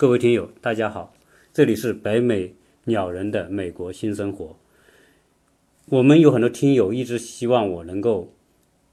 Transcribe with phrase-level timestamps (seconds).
[0.00, 1.12] 各位听友，大家好，
[1.52, 2.54] 这里是北美
[2.84, 4.56] 鸟人的美国新生活。
[5.90, 8.32] 我们有很多听友一直希望我能够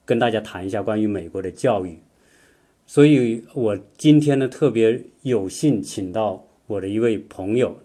[0.03, 1.99] 跟大家谈一下关于美国的教育，
[2.85, 7.79] 所以我今天呢特别有幸请到我的一位朋友，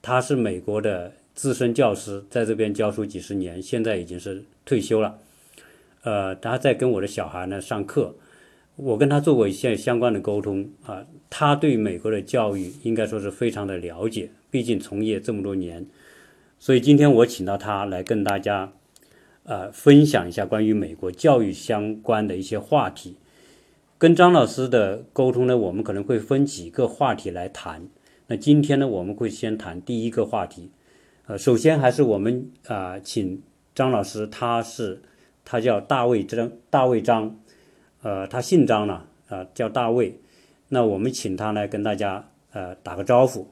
[0.00, 5.18] 他是美国的资深教师，在这边教书几十年，现在已经是退休了。
[6.04, 8.14] 呃，他在跟我的小孩呢上课，
[8.76, 15.86] 我跟他做过一些相关的沟通啊，他对美国的教育应该说是非常的了解，毕竟从业这么多年。
[16.58, 18.72] 所以今天我请到他来跟大家，
[19.44, 23.16] 呃，分享一下关于美国教育相关的一些话题。
[23.96, 27.86] 跟张老师的沟通呢，我们可能会分几个话题来谈。
[28.26, 30.70] 那今天呢，我们会先谈第一个话题。
[31.26, 33.40] 呃，首先还是我们啊，请
[33.74, 35.00] 张老师，他是
[35.44, 37.38] 他叫大卫张，大卫张，
[38.04, 40.20] 呃，他姓张呢，啊，叫大卫。
[40.68, 43.48] 那我们请他来跟大家呃打个招呼。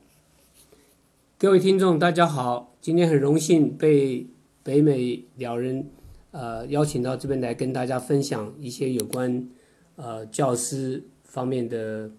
[1.39, 2.75] 各位听众，大家好！
[2.79, 4.27] 今天很荣幸被
[4.63, 5.87] 北美两人
[6.33, 9.49] 呃邀请到这边来跟大家分享一些有关
[9.97, 12.11] 呃教师方面的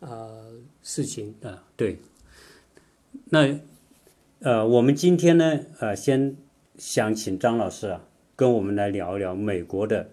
[0.00, 1.32] 呃事情。
[1.44, 1.98] 啊，对。
[3.26, 3.56] 那
[4.40, 6.36] 呃，我们今天呢，呃，先
[6.76, 10.10] 想请张老师啊，跟我们来聊一聊美国的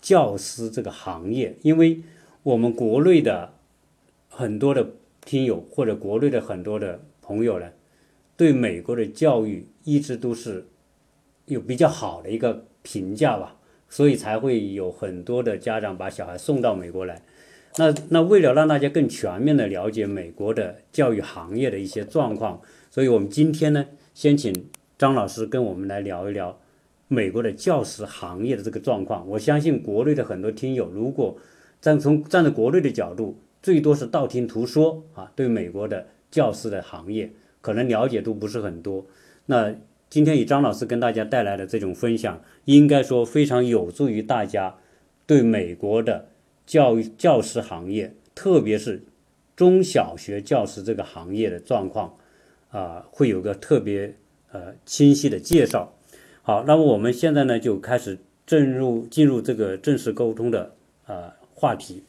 [0.00, 2.00] 教师这个行业，因为
[2.42, 3.54] 我们国内的
[4.28, 4.88] 很多的
[5.24, 7.70] 听友或者国内的很多的朋友呢。
[8.36, 10.66] 对美国的教育一直都是
[11.46, 13.56] 有比较好的一个评价吧，
[13.88, 17.22] 所以才会有很多的家长把小孩送到美国来。
[17.78, 22.60] 那那为了让大家更全面的了解美国的教育行业的一些状况，
[22.90, 24.52] 所以我们今天呢，先请
[24.98, 26.60] 张老师跟我们来聊一聊
[27.08, 29.28] 美国的教师行业的这个状况。
[29.28, 31.36] 我相信国内的很多听友，如果
[31.80, 37.32] 站从站在国内的角度，最多是道听途说啊，对美国的教师的行业。
[37.60, 39.04] 可能了解度不是很多，
[39.46, 39.74] 那
[40.08, 44.76] 今天以张老师跟大家带来的这种分享，应该说非常有助于大家
[45.26, 46.28] 对美国的
[46.64, 49.02] 教育教师行业，特别是
[49.56, 52.16] 中小学教师这个行业的状况
[52.70, 54.14] 啊，会有个特别
[54.52, 55.95] 呃清晰的介绍。
[56.46, 60.76] 好，那么我们现在呢就开始进入进入这个正式沟通的
[61.06, 62.04] 呃话题，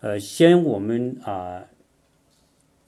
[0.00, 1.64] 呃，先我们啊。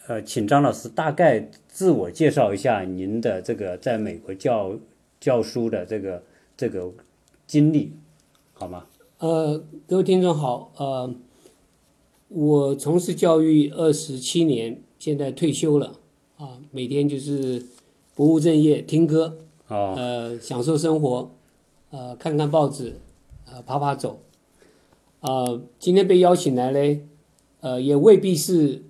[0.06, 4.76] 呃，请张老师大概自我介绍一下您的这个在美国教
[5.21, 6.22] 教书的这个
[6.56, 6.92] 这个
[7.47, 7.92] 经历，
[8.53, 8.87] 好吗？
[9.19, 11.15] 呃，各位听众好，呃，
[12.28, 15.92] 我从事教育二十七年，现在退休了，
[16.37, 17.65] 啊，每天就是
[18.16, 19.38] 不务正业，听歌，
[19.70, 21.31] 哦，呃，享受生活，
[21.91, 22.97] 呃，看看报纸，
[23.50, 24.20] 呃，爬爬走，
[25.20, 27.06] 啊，今天被邀请来嘞，
[27.60, 28.82] 呃，也未必是。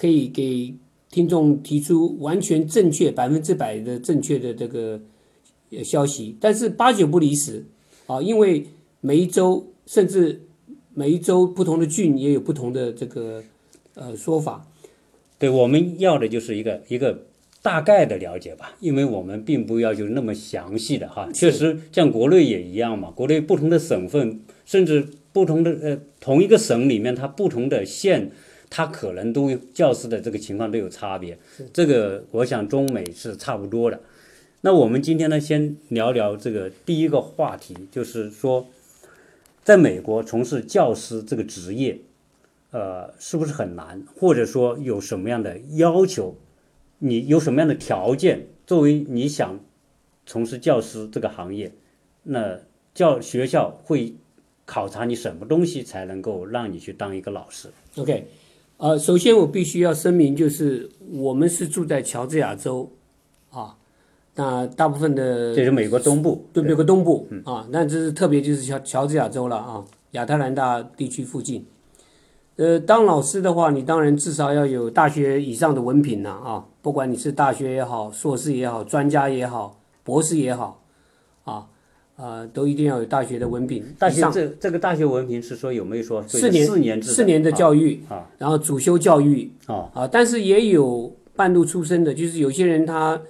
[0.00, 0.74] 可以给
[1.10, 4.98] 听众提出完全正确、百分之百的正确的这个
[5.84, 7.66] 消息，但是八九不离十
[8.06, 8.66] 啊，因为
[9.02, 10.40] 每一周甚至
[10.94, 13.44] 每一周不同的郡也有不同的这个
[13.92, 14.66] 呃说法。
[15.38, 17.26] 对，我们要的就是一个一个
[17.62, 21.30] 大概的了解吧，因为我们并不要求那么详细的哈。
[21.32, 28.30] 确实，像国内也一样嘛，国内不同的省份，甚至不同的呃同一个省里面，它不同的县。
[28.72, 31.36] 它可能都教师的这个情况都有差别，
[31.72, 34.00] 这个我想中美是差不多的。
[34.60, 38.68] 那我们今天呢，先聊聊这个第一个话题，就是说，
[39.64, 41.98] 在美国从事教师这个职业，
[42.70, 46.36] 呃，是不是很难，或者说有什么样的要求？
[47.00, 48.46] 你有什么样的条件？
[48.66, 49.58] 作为你想
[50.24, 51.72] 从事教师这个行业，
[52.22, 52.56] 那
[52.94, 54.14] 教学校会
[54.64, 58.28] 考察你什么东西才能够让你去当一个老师？OK。
[58.76, 62.90] 呃，首先我必须要声明，就是我们是住在乔治亚州，
[63.50, 63.76] 啊，
[64.36, 71.66] 那大部分的这是美国东部，对美国东部啊，那这是特别就是乔乔治亚州了啊，亚特兰大地区附近。
[72.56, 80.82] 呃，当老师的话，你当然至少要有大学以上的文凭了啊，不管你是大学也好，硕士也好，专家也好，博士也好，
[81.44, 81.66] 啊。
[82.16, 83.82] 啊，都一定要有大学的文凭。
[83.98, 88.28] 大学这这个大学文凭是说有没有说四年四年四年的教育啊？
[88.36, 93.22] 然后主修教育啊啊，但是也有半路出身的，就是有些人他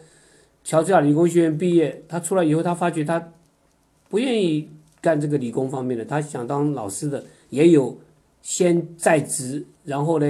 [0.65, 3.33] 乔治亚理工学院毕业，他出来以后他发觉他
[4.09, 4.69] 不愿意
[5.01, 7.97] 干这个理工方面的，他想当老师的，也有
[8.43, 10.27] 先在职，然后呢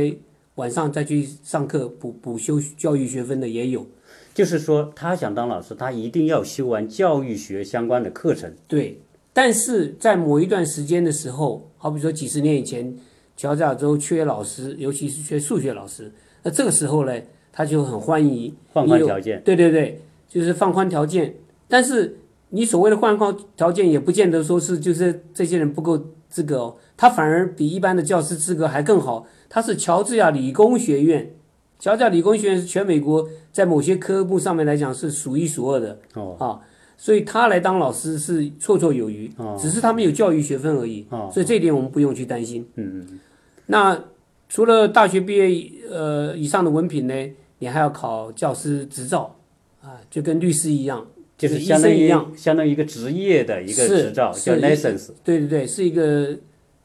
[0.61, 3.87] 晚上再去上课补补修教育学分的也有。
[4.35, 8.55] 就是说，他想当老师，他一定要修完教育学相关的课程。
[8.69, 9.01] 对，
[9.33, 12.95] 但是在某一段时间的时候，好比说几十年以前，
[13.39, 16.12] 乔治亚州缺老师，尤其是缺数学老师。
[16.43, 17.12] 那这个时候呢，
[17.51, 21.35] 他就很欢迎放宽条件，对对对，就是放宽条件。
[21.69, 22.19] 但是
[22.51, 25.99] 你所谓的放宽条件，也不见得说是就是这些人不够
[26.31, 29.27] 资格哦，他反而比一般的教师资格还更好。
[29.49, 31.35] 他是乔治亚理工学院，
[31.79, 36.61] 乔治亚理工学院是全美国在某些科目上面来讲是数一数二的哦啊，
[36.97, 41.05] 所以他来当老师是绰绰有余，哦只是他没有教育学分而已。
[41.11, 42.65] 哦所以这一点我们不用去担心。
[42.76, 43.21] 嗯嗯
[43.67, 44.00] 那
[44.49, 47.15] 除了大学毕业呃以上的文凭呢，
[47.59, 49.35] 你还要考教师执照
[49.83, 51.05] 啊，就跟律师一样，
[51.40, 52.32] 就是医相当于生一样。
[52.37, 55.10] 相当于一个职业的一个执照，叫是 license。
[55.25, 56.37] 对对对，是一个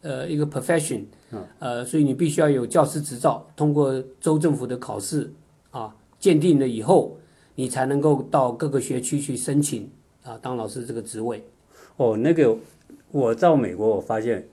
[0.02, 1.02] 呃一个 profession，
[1.60, 5.34] 呃，所以你必须要有教师执照，通过州政府的考试
[5.72, 7.18] 啊鉴定了以后，
[7.56, 9.90] 你才能够到各个学区去申请
[10.24, 11.44] 啊当老师这个职位。
[11.98, 12.58] 哦，那个
[13.12, 14.48] 我到美国，我发现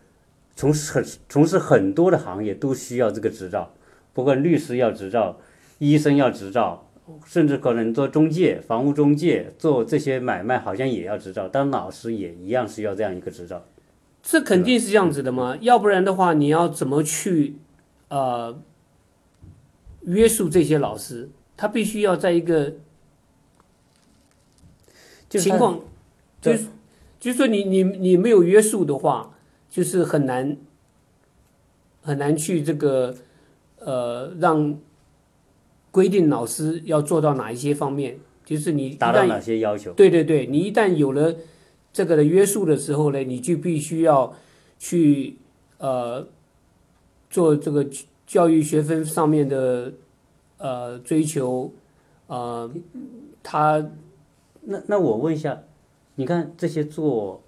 [0.57, 3.73] 从事很从事很多的行业都需要这个执照，
[4.13, 5.39] 不管律师要执照，
[5.79, 6.89] 医生要执照，
[7.25, 11.49] 甚至可能做中介、房屋中介、做这些买卖，好像也要执照。
[11.49, 13.65] 当老师也一样需要这样一个执照。
[14.23, 17.57] 这肯定是这样子的嘛，要不然的话，你要怎么去
[18.09, 18.61] 呃
[20.03, 21.29] 约束这些老师？
[21.57, 22.75] 他必须要在一个
[25.29, 25.81] 情况，
[26.41, 26.67] 就是
[27.19, 29.35] 就是说你你你没有约束的话，
[29.71, 30.57] 就是很难
[32.01, 33.15] 很难去这个
[33.79, 34.77] 呃让
[35.93, 39.93] 规定老师要做到哪一些方面，就是你达到哪些要求？
[39.93, 41.37] 对对对，你一旦有了
[41.93, 44.35] 这个的约束的时候呢，你就必须要
[44.79, 45.37] 去
[45.79, 46.27] 呃
[47.31, 47.87] 做这个
[48.27, 49.93] 教育学分上面的
[50.57, 51.71] 呃追求，
[52.27, 52.71] 呃，
[53.43, 53.91] 他
[54.63, 55.63] 那那我问一下，
[56.15, 57.43] 你看这些做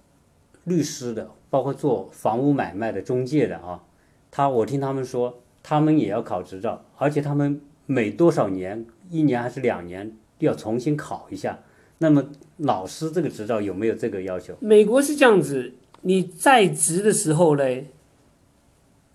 [0.65, 3.81] 律师的，包括做房屋买卖的中介的啊，
[4.29, 11.59] 他我听他们说，他们也要考执照，而且他们每多少年，一年还是两年，要重新考一下。
[11.99, 12.25] 那么
[12.57, 14.53] 老师这个执照有没有这个要求？
[14.59, 17.63] 美国是这样子，你在职的时候呢，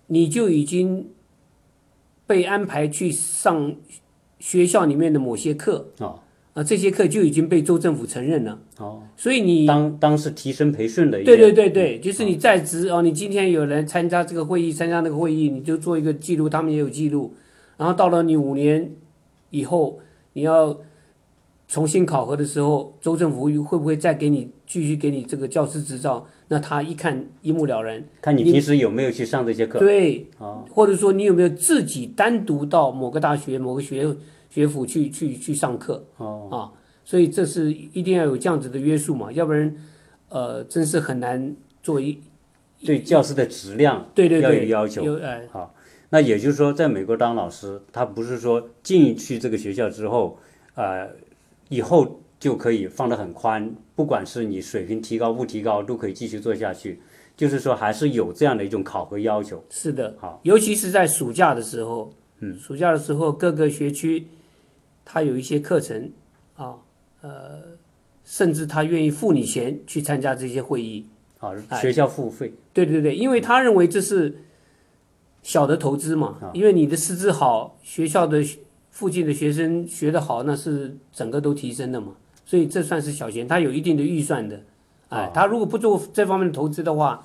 [0.07, 1.09] 你就已经
[2.25, 3.75] 被安排去上
[4.39, 6.19] 学校里面的某些课哦
[6.53, 17.33] 啊，这些课就已经被州政府承认了，哦，所以你当当是提升培训的一对对对对，就是你在职哦，你今天有人参加这个会议，参加那个会议，你就做一个记录，他们也有记录。
[17.77, 18.91] 然后到了你五年
[19.49, 19.99] 以后，
[20.33, 20.77] 你要
[21.67, 26.27] 重新考核的时候，州政府会不会再给你继续给你这个教师执照？
[26.49, 28.03] 那他一看一目了然。
[28.21, 29.79] 看你平时有没有去上这些课。
[29.79, 34.13] 对，哦或者说你有没有自己单独到某个大学、某个学
[34.49, 36.05] 学府去去去上课？
[36.17, 36.71] 哦，啊，
[37.05, 39.73] 所以这是一定要有这样子的约束嘛，要不然，
[40.27, 42.19] 呃，真是很难做一
[42.85, 45.03] 对教师的质量对对对要有要求。
[45.03, 45.47] 有哎，
[46.11, 50.37] 那也就是说，在美国当老师，他不是说进去这个学校之后，
[50.75, 51.09] 呃，
[51.69, 56.99] 以后就可以放得很宽，不管是你水平提高不提高，都可以继续做下去。
[57.37, 59.63] 就是说，还是有这样的一种考核要求。
[59.69, 64.27] 是的，好，尤其是在暑假的时候，嗯，暑假的时候，各个学区
[65.05, 66.11] 它有一些课程
[66.57, 66.75] 啊，
[67.21, 67.61] 呃，
[68.25, 71.07] 甚至他愿意付你钱去参加这些会议。
[71.39, 74.37] 啊，哎学校付费，对对对，因为他认为这是
[75.43, 78.43] 小的投资嘛，因为你的师资好，学校的
[78.89, 82.13] 附近的学生学得好，那是整个都提升的嘛，
[82.45, 84.61] 所以这算是小钱，他有一定的预算的，
[85.09, 87.23] 哎，他如果不做这方面的投资的话，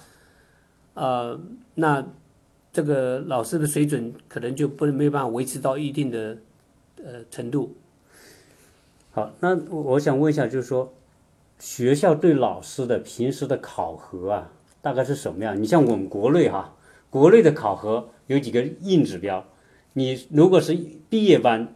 [0.95, 1.39] 呃，
[1.75, 2.07] 那
[2.73, 6.39] 这个老师的水准可能就不能没有办法维持到一定的
[7.03, 7.75] 呃程度。
[9.13, 10.93] 好，那我我想问一下，就是说，
[11.59, 15.61] 学校对老师的平时的考核啊，大概是什么样？
[15.61, 16.76] 你像我们国内哈，
[17.11, 19.45] 国内的考核有几个硬指标，
[19.93, 20.77] 你如果是
[21.09, 21.75] 毕业班，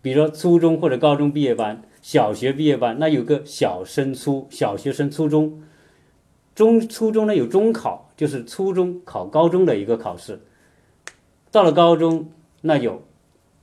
[0.00, 5.62] 比如说初中或者高中毕业班、小学毕业班，那有个小升初、小学升初中，
[6.54, 10.40] 中初中呢有中考，就是初中考高中的一个考试，
[11.50, 13.02] 到了高中那有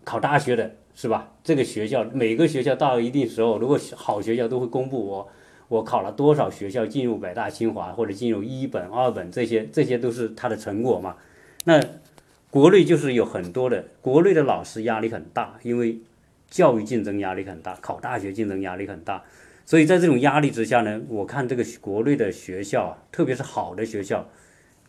[0.03, 0.75] 考大学的。
[0.95, 1.31] 是吧？
[1.45, 5.29] 这个学校每个学校到一定时候，如果好学校都会公布我
[5.69, 11.15] 我考了多少学校进入北大清华或者进入一本二本这些，这些都是他的成果嘛。
[11.63, 11.81] 那
[12.49, 15.99] 国内就是有很多的，国内的老师压力很大，因为
[16.49, 19.23] 教育竞争压力很大，考大学竞争压力很大，
[19.65, 24.27] 所以在这种压力之下呢，我看这个国内的学校啊，特别是好的学校，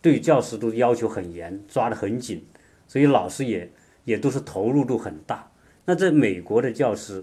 [0.00, 2.46] 对教师都要求很严，抓得很紧，
[2.88, 3.70] 所以老师也
[4.04, 5.50] 也都是投入度很大。
[5.84, 7.22] 那在美国的教师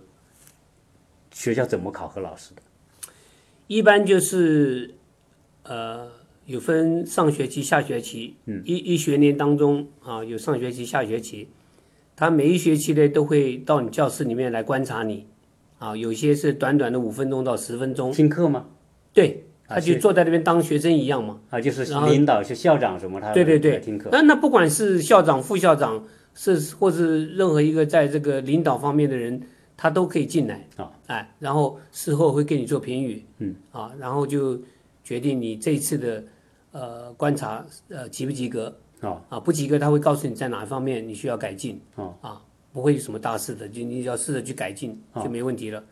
[1.31, 2.61] 学校怎么考核老师的？
[3.67, 4.95] 一般就是
[5.63, 6.07] 呃
[6.45, 11.49] 有分上学期、下学期，嗯，一一学年当中啊，有上学期、下学期，
[12.15, 15.25] 他每一学期呢都会到你教室里面来观察你，
[15.79, 18.67] 啊，有些是短短的五分钟到十分钟，听课吗？
[19.13, 21.41] 对，啊他就坐在那边当学生一样嘛。
[21.49, 24.09] 啊，就是领导是校长什么，他对对对听课。
[24.11, 29.41] 那那不管是校长、副校长，是或是任何一个在这个领导方面的人，
[29.75, 34.59] 他都可以进来啊，哎，然后事后会给你做评语，嗯，啊，然后就
[35.03, 36.23] 决定你这一次的
[36.71, 45.83] 呃观察呃及不及格，哦啊，不及格他会告诉你在哪一方面你需要改进，哦啊，不会有什么大事的，就你只要试着去改进就没问题了。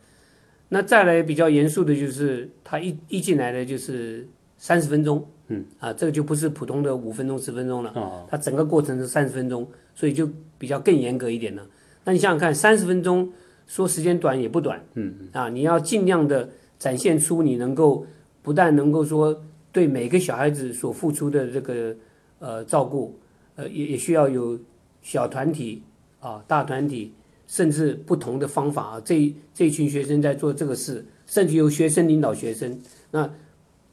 [0.68, 7.92] 那再来比较严肃的就是他一一进来的就是三十分钟，嗯，啊，这个就不是普通的五分钟、十分钟了。
[7.94, 11.64] 哦它整个过程是三十分钟，所以就比较更严格一点了。
[12.04, 13.32] 那你想想看，三十分钟
[13.66, 18.06] 说时间短也不短，嗯啊，你要尽量的展现出你能够
[18.42, 19.42] 不但能够说
[19.72, 21.96] 对每个小孩子所付出的这个
[22.38, 23.18] 呃照顾，
[23.56, 24.58] 呃也也需要有
[25.02, 25.82] 小团体
[26.20, 27.12] 啊、大团体，
[27.46, 29.02] 甚至不同的方法啊。
[29.04, 32.80] 这这群学生在做这个事，甚至由学生领导学生，
[33.10, 33.30] 那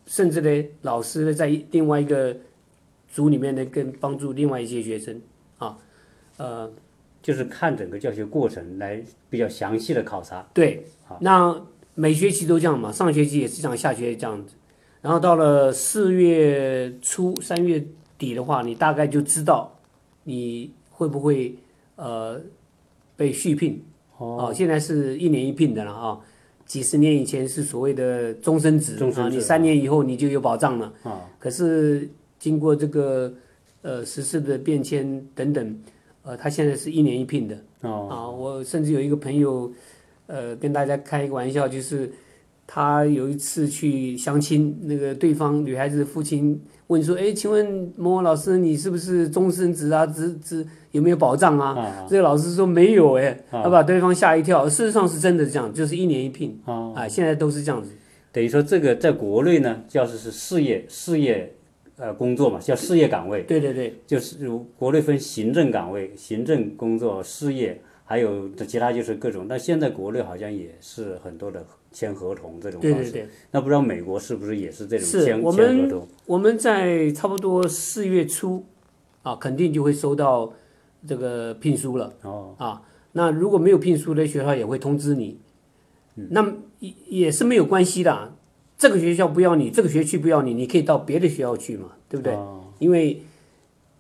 [0.06, 2.36] 甚至呢，老师呢在另外一个
[3.08, 5.22] 组里面呢，跟帮助另外一些学生
[5.58, 5.78] 啊，
[6.38, 6.72] 呃，
[7.24, 9.02] 就是看整个教学过程来
[9.32, 10.48] 比较详细的考察。
[10.54, 10.86] 对，
[11.22, 11.60] 那
[11.96, 14.54] 每学期都这样嘛，上学期也是这样，下学期这样子，
[15.02, 17.84] 然后到了四月初、三月
[18.18, 19.76] 底的话，你大概就知道
[20.24, 21.56] 你会不会
[21.96, 22.40] 呃
[23.16, 23.84] 被续聘
[24.18, 26.20] 哦、现在是一年一聘的了啊。
[26.66, 30.94] 几十年以前是所谓的终身制啊，终身你三年以后你就有保障了。
[31.04, 33.34] 啊，可是经过这个
[33.82, 35.78] 呃时事的变迁等等，
[36.24, 37.56] 呃，他现在是一年一聘的。
[37.82, 39.72] 哦，啊，我甚至有一个朋友，
[40.28, 42.12] 呃，跟大家开一个玩笑，就是
[42.66, 50.06] 他有一次去相亲，那个对方女孩子的父亲问说：“哎，请问某某老师，你是不是终身职啊？
[50.06, 54.68] 职职有没有保障啊？”啊这个老师说没有，哎，啊他把对方吓一跳。
[54.70, 57.90] 事实上是真的这样，就是一年一聘哦，啊，现在都是这样子。
[58.32, 61.54] 等于说这个在国内呢，教师是事业事业
[61.98, 69.46] 呃工作嘛，叫事业岗位，对对对，就是国内分行政岗位、行政工作、事业，还有其他就是各种。
[69.48, 72.98] 但现在国内好像也是很多的签合同这种方式。
[72.98, 73.30] 对对对。
[73.52, 76.08] 那不知道美国是不是也是这种签签合同？
[76.26, 78.66] 我们在差不多四月初
[79.22, 80.52] 啊，肯定就会收到
[81.08, 82.14] 这个聘书了。
[82.24, 82.82] 哦，啊，
[83.12, 85.40] 那如果没有聘书的学校也会通知你，
[86.16, 88.36] 那么也也是没有关系的啊。
[88.84, 92.34] 这个学校不要你，这个学区不要你，你可以到别的学校去嘛，对不对？
[92.34, 93.22] 哦因为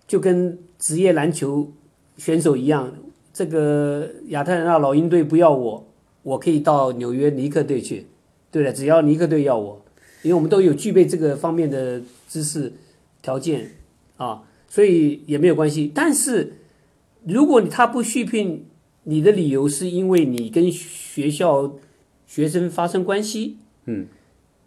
[0.05, 1.71] 就跟职业篮球
[2.17, 2.93] 选手一样，
[3.31, 5.87] 这个亚特兰大老鹰队不要我，
[6.23, 8.07] 我可以到纽约尼克队去，
[8.51, 9.85] 对的，只要尼克队要我，
[10.21, 12.73] 因为我们都有具备这个方面的知识
[13.21, 13.71] 条件
[14.17, 15.89] 啊，所以也没有关系。
[15.95, 16.55] 但是
[17.25, 18.65] 如果他不续聘，
[19.03, 21.73] 你的理由是因为你跟学校
[22.27, 24.07] 学生发生关系，嗯，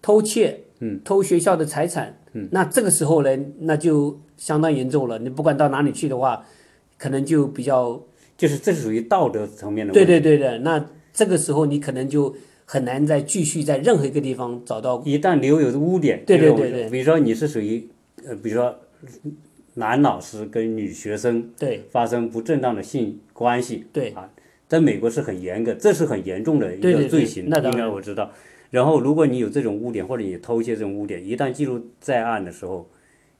[0.06, 5.18] 偷窃，嗯，偷学校的财产，嗯，那这个时候呢，那就相当严重了。
[5.18, 6.46] 你不管到哪里去的话，
[6.96, 8.00] 可能就比较，
[8.36, 10.22] 就是这是属于道德层面的问对题。
[10.22, 10.58] 对对的。
[10.60, 12.32] 那这个时候你可能就
[12.64, 17.88] 很难再继续在任何一个地方找到，一旦留有污点，对对对对比如说你是属于
[18.24, 18.78] 呃，比如说
[19.74, 24.30] 男老师跟女学生对发生不正当的性关系，对啊，
[24.68, 28.30] 在美国是很严格，这是很严重的一对对对个罪行，应那当然该我知道。
[28.70, 32.88] 然后，如果你有这种污点，或者你偷窃这种污点，一旦记录在案的时候，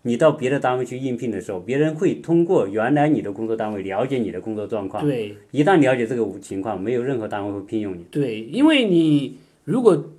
[0.03, 5.05] 你到别的单位去应聘的时候，别人会通过原来你的工作单位了解你的工作状况。
[5.05, 8.05] 对一旦了解这个情况，没有任何单位会聘用你。
[8.11, 10.13] 对，因为你如果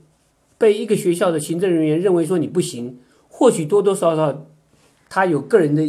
[0.57, 2.99] 被一个学校的行政人员认为说你不行，
[3.29, 4.45] 或许多多少少
[5.07, 5.83] 他有个人的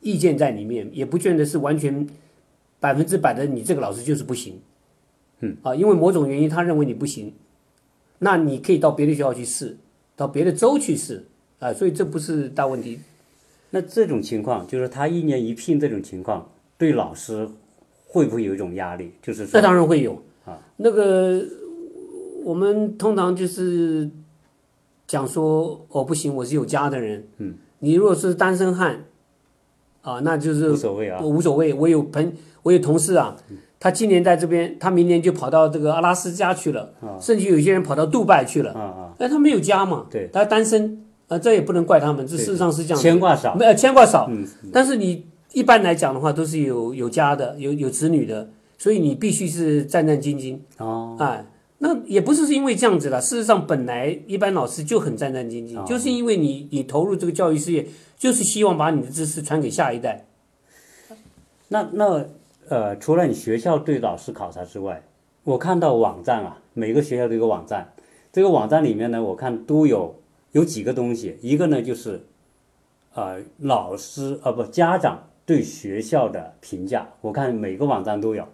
[0.00, 2.06] 意见在里面，也不见得是完全
[2.80, 4.60] 百分之百的你这个老师就是不行。
[5.40, 7.32] 嗯啊，因为某种原因他认为你不行，
[8.18, 9.76] 那你可以到别的学校去试，
[10.16, 11.24] 到别的州去试
[11.58, 12.98] 啊，所以这不是大问题。
[13.70, 17.48] 那这种情况，就是他一年一聘这种情况，对老师
[18.06, 19.12] 会不会有一种压力？
[19.20, 20.58] 就是那，当然会有啊。
[20.78, 21.44] 那个
[22.44, 24.08] 我们通常就是
[25.06, 27.26] 讲说，哦，不行，我是有家的人。
[27.36, 29.04] 嗯，你如果是单身汉，
[30.00, 31.20] 啊，那就是无所谓啊。
[31.22, 31.74] 我无所谓。
[31.74, 32.32] 我有朋，
[32.62, 33.36] 我有同事啊，
[33.80, 38.72] 他今年在这边，他明年就跑到这个阿拉斯加去了，甚至有些人跑到杜拜去了。
[38.72, 43.00] 啊啊，哎，他没有家嘛，对，他单身，啊，这也不能怪他们，这事实上是这样。
[43.00, 43.54] 牵挂少。
[43.54, 51.46] 没有牵挂少，嗯，但是你一般来讲的话，都是有有家的，有有子女的，所以你必须是战战兢兢，哦，哎，
[51.78, 55.84] 那也不是是因为这样子了，事实上本来一般老师就很战战兢兢，哦。
[55.86, 57.86] 就是因为你你投入这个教育事业，
[58.18, 60.26] 就是希望把你的知识传给下一代。
[61.68, 62.24] 那那
[62.68, 65.02] 呃，除了你学校对老师考察之外，
[65.44, 67.92] 我看到网站啊，每个学校都有个网站，
[68.30, 70.14] 这个网站里面呢，我看都有
[70.52, 72.20] 有几个东西，一个呢就是
[73.14, 78.46] 呃老师呃不家长对学校的评价，我看每个网站都有，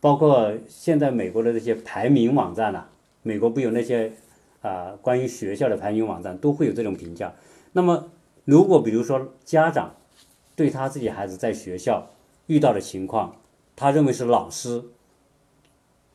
[0.00, 2.88] 包括现在美国的这些排名网站啊，
[3.22, 4.12] 美国不有那些
[4.62, 7.34] 啊、关于学校的排名网站都会有这种评价。
[7.72, 8.08] 那么
[8.44, 9.94] 如果比如说家长
[10.54, 12.06] 对他自己孩子在学校
[12.46, 13.36] 遇到的情况，
[13.74, 14.84] 他认为是老师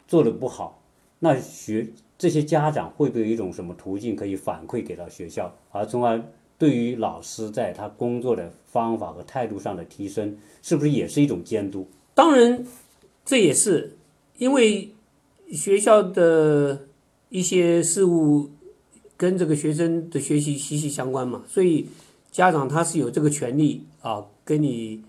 [0.08, 0.82] 做的不好，
[1.20, 6.22] 那学这些家长会不会有一种什么途径可以反馈给到学校，而从而
[6.58, 11.88] 对于老师在他工作的方法和态度上的提升，是不是也是一种监督？
[12.14, 12.66] 当然，
[13.24, 13.98] 这也是
[14.38, 14.94] 因为
[15.52, 16.88] 学校的
[17.30, 18.52] 一些事务
[19.16, 21.88] 跟这个学生的学习息息相关嘛，所以
[22.30, 25.02] 家长他是有这个权利啊，跟你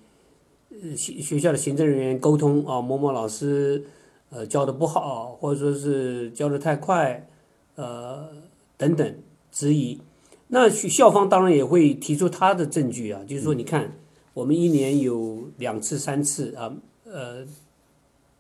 [0.97, 3.85] 学学校的行政人员沟通啊，某某老师
[4.31, 7.29] 呃教的不好，或者说是教的太快，
[7.77, 8.29] 呃
[8.77, 9.15] 等等
[9.51, 10.01] 质疑。
[10.49, 13.97] 那学校方当然也会提出他的证据啊，就是说你看
[14.35, 17.47] 我们一年有两次、三次啊，呃，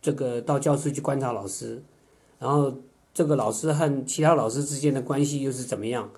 [0.02, 1.82] 这个到教室去观察老师，
[2.38, 2.74] 然后
[3.14, 6.10] 这个老师和其他老师之间的关系又是怎么样？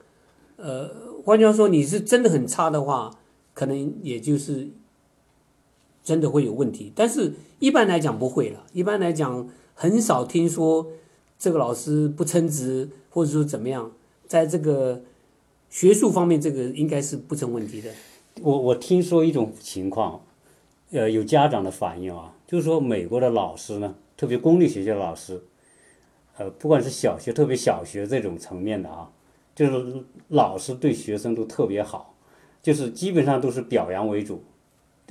[0.56, 0.88] 呃，
[1.24, 3.10] 换句话说，你是真的很差的话，
[3.52, 4.68] 可能也就是
[6.02, 6.92] 真的会有问题。
[6.94, 10.87] 但是一般来讲不会了，一般来讲很少听说
[11.38, 13.92] 这个老师不称职，或者说怎么样，
[14.26, 15.02] 在这个
[15.71, 17.90] 学术方面，这个应该是不成问题的。
[18.40, 20.23] 我我听说一种情况，
[20.90, 25.42] 呃，有家长的反映啊，就是说美国的老师呢，特别公立学校的老师，
[26.38, 29.11] 呃，不管是小学，特别小学这种层面的啊，
[29.55, 32.14] 就是老师对学生都特别好，
[32.62, 34.42] 就是基本上都是表扬为主，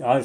[0.04, 0.24] 而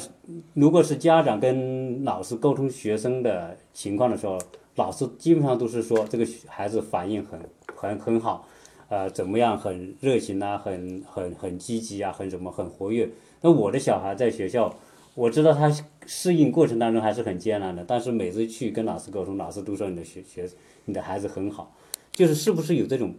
[0.53, 4.37] 如果是家长跟老师沟通学生的情况的时候，
[4.75, 7.39] 老师基本上都是说这个孩子反应很
[7.75, 8.47] 很很好。
[8.89, 13.09] 呃，怎么样很热情啊，很很很积极啊，很什么很活跃。
[13.41, 14.73] 那我的小孩在学校，
[15.13, 15.69] 我知道他
[16.05, 20.49] 适应过程当中还是很艰难的，但是每次去跟老师沟通，老师都说你的学学
[20.85, 21.75] 你的孩子很好，
[22.13, 23.13] 就是是不是有这种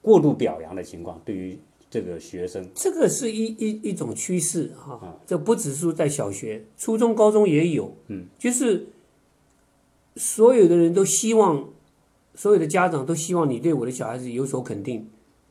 [0.00, 1.20] 过度表扬的情况？
[1.24, 1.56] 对于
[1.92, 8.86] 这个学生，这个是一一一种趋势哈，这不只是在小学、初中、高中也有，嗯，就是
[10.16, 11.68] 所有的人都希望，
[12.34, 15.06] 所有的家长都希望你对我的小孩子有所肯定，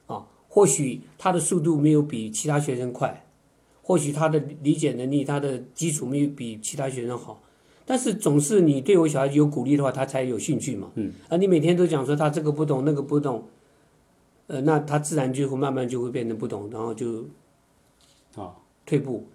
[0.08, 3.23] 啊，或许他的速度没有比其他学生快，
[3.84, 7.43] 或许他的理解能力、他的基础没有比其他学生好，
[7.86, 13.47] 但是总是你对我小孩子有鼓励的话，他才有兴趣嘛，嗯，啊，你每天都讲说他这个不懂那个不懂。
[14.51, 17.23] 呃，那他自然就会慢慢就会变得不懂，然后就
[18.35, 18.51] 啊
[18.85, 19.25] 退步。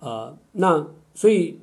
[0.00, 1.60] 呃，那所以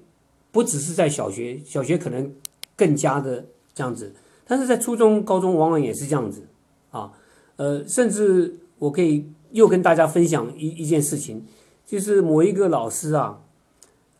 [0.49, 2.33] 不只是在小学，小学可能
[2.77, 4.13] 更加的这样子，
[4.47, 6.43] 但是在初中、高中往往也是这样子
[6.91, 7.11] 啊。
[7.57, 11.43] 呃，甚至我可以又跟大家分享一一件事情，
[11.85, 13.41] 就是某一个老师啊，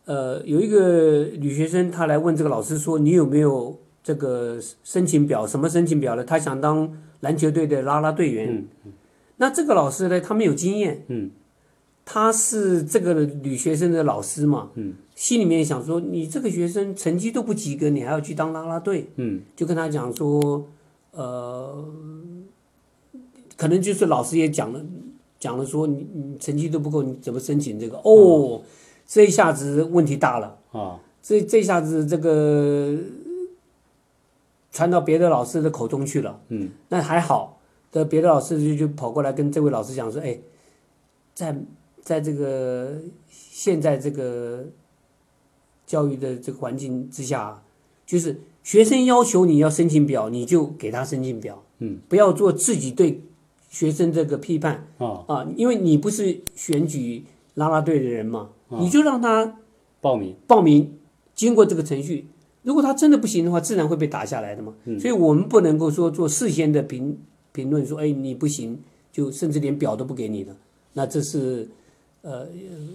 [0.04, 5.46] 呃，有一个女学生，她来问这个老师说：“你有没有这个申请表？
[5.46, 6.22] 什么申请表呢？
[6.22, 8.66] 她想当。”篮球队的啦啦队员，
[9.36, 11.30] 那这个老师呢，他没有经验，嗯，
[12.04, 20.66] 他是这个女学生的老师嘛，嗯，心里面想说，你这个学生成绩都不及格，你还要去当啦啦队，嗯，就跟他讲说，
[21.12, 21.84] 呃，
[23.56, 24.80] 可能就是老师也讲了，
[25.38, 27.98] 讲了说你你成绩都不够，你怎么申请这个？
[27.98, 28.62] 哦，
[29.06, 32.96] 这一下子问题大了，啊，这这下子这个。
[34.72, 37.58] 传到别的老师的口中去了，嗯，那还好，
[37.90, 40.38] 的别的老师就就跑过来跟这位老师讲说，哎，
[41.34, 41.56] 在
[42.00, 44.64] 在这个现在这个
[45.86, 47.62] 教育的这个环境之下，
[48.06, 53.22] 就是学生要求你要申请表，你就给他申请表，嗯，不要做自己对
[53.68, 54.86] 学生这个批判。
[54.98, 55.24] 啊。
[55.26, 58.78] 啊，因为你不是选举啦啦队的人嘛，啊。
[58.78, 59.58] 你就让他
[60.00, 60.96] 报名，报名，
[61.34, 62.28] 经过这个程序。
[62.62, 64.74] 如果他真的不行的话，自然会被打下来的嘛。
[65.00, 67.18] 所以我们不能够说做事先的评
[67.52, 68.78] 评论，说哎你不行，
[69.10, 70.54] 就甚至连表都不给你的，
[70.92, 71.68] 那这是
[72.22, 72.46] 呃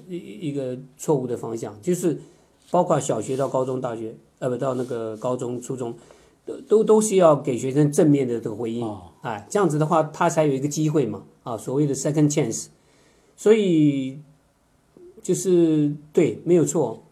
[0.08, 1.75] 一一个错误的方向。
[1.82, 2.19] 就是
[2.69, 5.95] 包括小学到高中、大学，呃不到那个高中、初中，
[6.45, 8.88] 都都都是要给学生正面的这个回应，
[9.21, 12.67] 哎，这样子的话他才有一个机会嘛，啊，所谓的 second chance。
[13.36, 14.19] 所以
[15.21, 17.04] 就是对，没有错。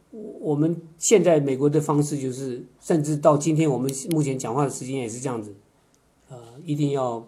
[0.43, 5.56] 我们现在美国的方式就是，甚至到今天我们目前讲话的时间也是这样子，
[6.29, 7.25] 呃，一定要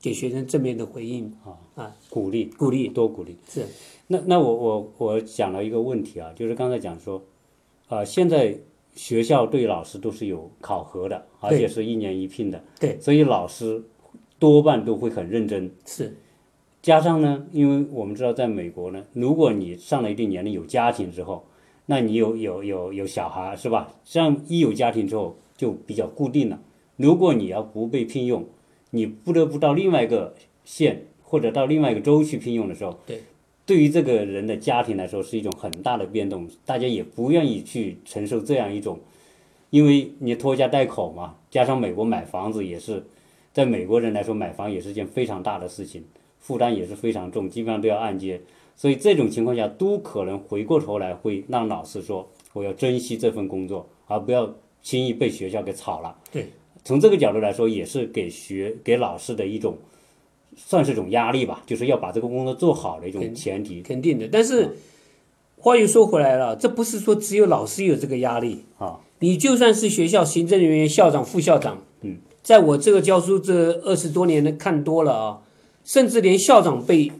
[0.00, 2.88] 给学生正面的回应啊啊鼓励鼓励。
[2.88, 3.36] 多鼓励。
[3.48, 3.64] 是
[4.08, 7.22] 那那我我我讲了一个问题啊，就是刚才讲说，
[7.88, 8.58] 呃，现在
[8.96, 13.84] 学校对老师都是有考核的，而且是一年一聘的，对，所以老师
[14.40, 15.70] 多半都会很认真。
[15.84, 16.16] 是
[16.82, 21.44] 加上呢，因为我们知道在美国呢，如果你上了一定年龄有家庭之后，
[21.86, 23.94] 那你有有有有小孩是吧？
[24.04, 26.60] 这样一有家庭之后就比较固定了。
[26.96, 28.44] 如果你要不被聘用，
[28.90, 33.22] 你不得不到另外一个县或者到另外一个州去聘用的时候，对，
[33.64, 38.98] 对于这个人的家庭来说是一种很大的变动，大家也不愿意去承受这样一种，
[39.70, 43.04] 因为你拖家带口嘛，加上美国买房子也是，
[43.52, 46.04] 在美国人来说买房也是件非常大的事情。
[46.38, 48.40] 负担也是非常重，基本上都要按揭，
[48.76, 56.14] 所以这种情况下都可能回过头来会让老师说，我要珍惜这份工作，而不要轻易被学校给炒了。
[56.30, 56.46] 对，
[56.84, 59.78] 从这个角度来说，也是给学给老师的一种，
[60.56, 64.28] 算是一种压力吧，就是要把这个工作做好的一种前提肯定的。
[64.30, 64.76] 但是
[65.56, 69.00] 话又说回来了，这不是说只有老师有这个压力，啊。
[69.20, 75.42] 你就算是学校行政人员、校长、副校长，嗯，在我这个教书这二十多年的看多了啊，
[75.82, 77.10] 甚至连校长被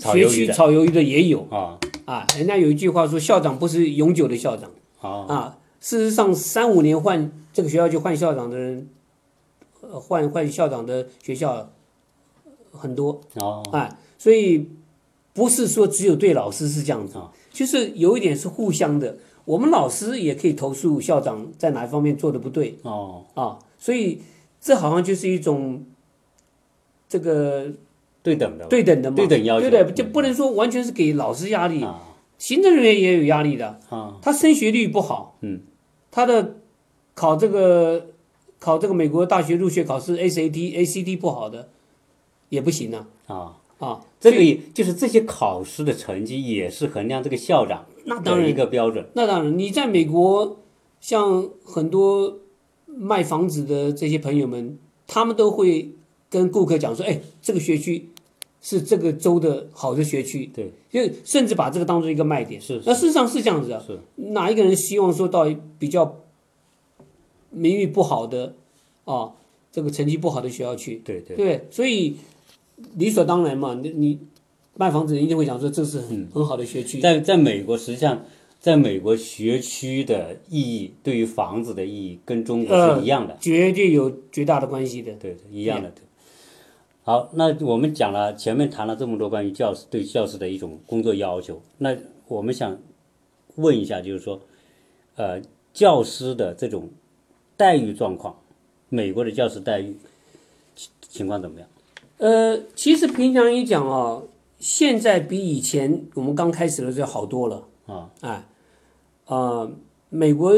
[0.00, 2.26] 学区炒鱿鱼的也有啊啊。
[2.36, 5.58] 人家有一句话说，校长不是永久的校长啊啊。
[5.80, 8.88] 事实上，三五年换这个学校就换校长的人，
[9.80, 11.70] 呃，换换校长的学校
[12.70, 13.20] 很多。
[13.34, 14.68] 哦哎，所以
[15.32, 17.18] 不是说只有对老师是这样子，
[17.50, 19.16] 就是有一点是互相的。
[19.46, 24.20] 我们老师也可以投诉校长在哪一方面做的不对哦，啊，所以
[24.60, 25.82] 这好像就是一种
[27.08, 27.72] 这个
[28.22, 29.94] 对等的对等的嘛，对等要求对不对？
[29.94, 32.06] 就不能说完全是给老师压力，啊。
[32.38, 33.78] 行政人员也有压力的。
[33.88, 34.18] 啊。
[34.22, 35.60] 他升学率不好，嗯，
[36.10, 36.56] 他的
[37.14, 38.06] 考这个
[38.58, 41.68] 考这个美国大学入学考试 ACT 不好的
[42.48, 43.06] 也不行啊。
[43.26, 49.06] 啊，啊，这个也就是这些考试的成绩也是衡量这个校长那当然的一个标准。
[49.14, 50.58] 那当然，你在美国，
[51.00, 52.38] 像很多
[52.86, 55.92] 卖房子的这些朋友们，他们都会
[56.30, 58.08] 跟顾客讲说：“哎，这个学区
[58.62, 62.60] 是这个州的好的学区。”对，就甚至把这个当做一个卖点。
[62.60, 63.84] 是是那事实上是这样子的。
[63.84, 63.98] 是
[64.32, 66.16] 哪一个人希望说到比较
[67.50, 68.54] 名誉不好的
[69.04, 69.32] 啊，
[69.72, 71.02] 这个成绩不好的学校去？
[71.04, 72.16] 对对对，所以
[72.94, 74.18] 理所当然嘛，你你
[74.76, 77.00] 卖房子人一定会讲说这是很、很好的学区。
[77.00, 78.24] 在在美国，实际上，
[78.60, 85.12] 在美国学区的意义对于房子的意义跟中国是一样的，绝对有绝大的关系的。
[85.14, 85.90] 对，一样的。
[85.90, 86.02] 对。
[87.10, 91.96] 好，那我们讲了前面谈了这么多关于教师对教师的一种工作要求，那
[92.28, 92.78] 我们想
[93.56, 94.40] 问一下，就是说，
[95.16, 95.42] 呃，
[95.72, 96.88] 教师的这种
[97.56, 98.36] 待遇状况，
[98.88, 99.96] 美国的教师待遇
[100.76, 101.68] 情情况怎么样？
[102.18, 104.22] 呃，其实平常一讲啊，
[104.60, 108.08] 现在比以前我们刚开始的时候好多了啊。
[108.20, 108.46] 哎，
[109.26, 109.68] 呃，
[110.10, 110.56] 美国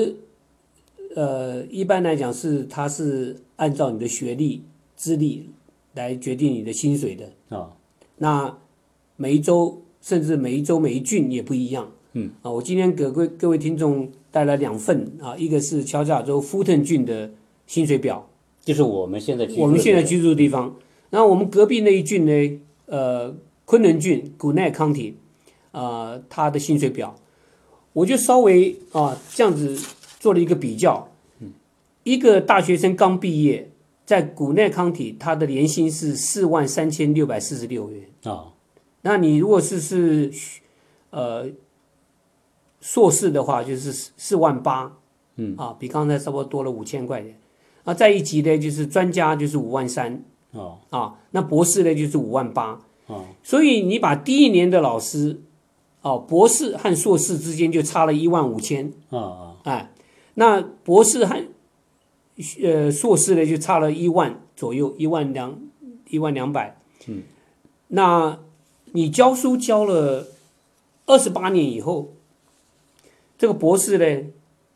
[1.17, 4.63] 呃一般来讲是它是按照你的学历、
[4.95, 5.49] 资历
[5.95, 7.57] 来决定你的薪水的。
[7.57, 7.73] 啊
[8.19, 8.57] 那
[9.17, 11.91] 每一周甚至每一周每一郡也不一样。
[12.15, 17.31] 嗯啊，我今天给各位各位听众带来两份啊，一个是乔治亚州富特郡的
[17.67, 18.29] 薪水表，
[18.63, 20.75] 就是我们现在居住我们现在居住的地方。
[21.11, 25.17] 然后我们隔壁那一郡呢，呃，昆仑郡古奈康体，
[25.71, 27.17] 啊，它的薪水表，
[27.95, 29.79] 我就稍微啊这样子
[30.21, 31.09] 做了一个比较。
[32.05, 33.71] 一个大学生刚毕业，
[34.13, 38.07] 在古内康体，他的年薪是四万三千六百四十六元。
[38.25, 38.53] 啊
[39.01, 40.31] 那你如果是是
[41.09, 41.49] 呃
[42.83, 44.99] 硕士的话，就是四四万八，
[45.37, 47.41] 嗯啊，比刚才差不多多了五千块钱。
[47.85, 52.79] 啊，再一级呢，就是专家就是五万三哦啊，那博士呢就是五万八。
[53.07, 55.41] 哦所以你把第一年的老师，
[56.03, 59.93] 哦，博士和硕士之间就差了一万五千，啊啊哎，
[60.35, 61.43] 那博士和
[62.63, 65.59] 呃硕士呢就差了一万左右，一万两
[66.09, 66.77] 一万两百。
[67.07, 67.23] 嗯，
[67.89, 68.39] 那
[68.93, 70.29] 你教书教了
[71.07, 72.13] 二十八年以后，
[73.39, 74.29] 这个博士呢，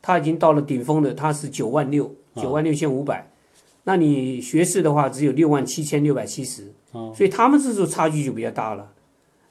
[0.02, 3.30] 他已经到了顶峰了，他是九万六，九万六千五百。
[3.84, 8.92] 那你学士的话只有六万七千六百七十，所以他们这时候差距就比较大了。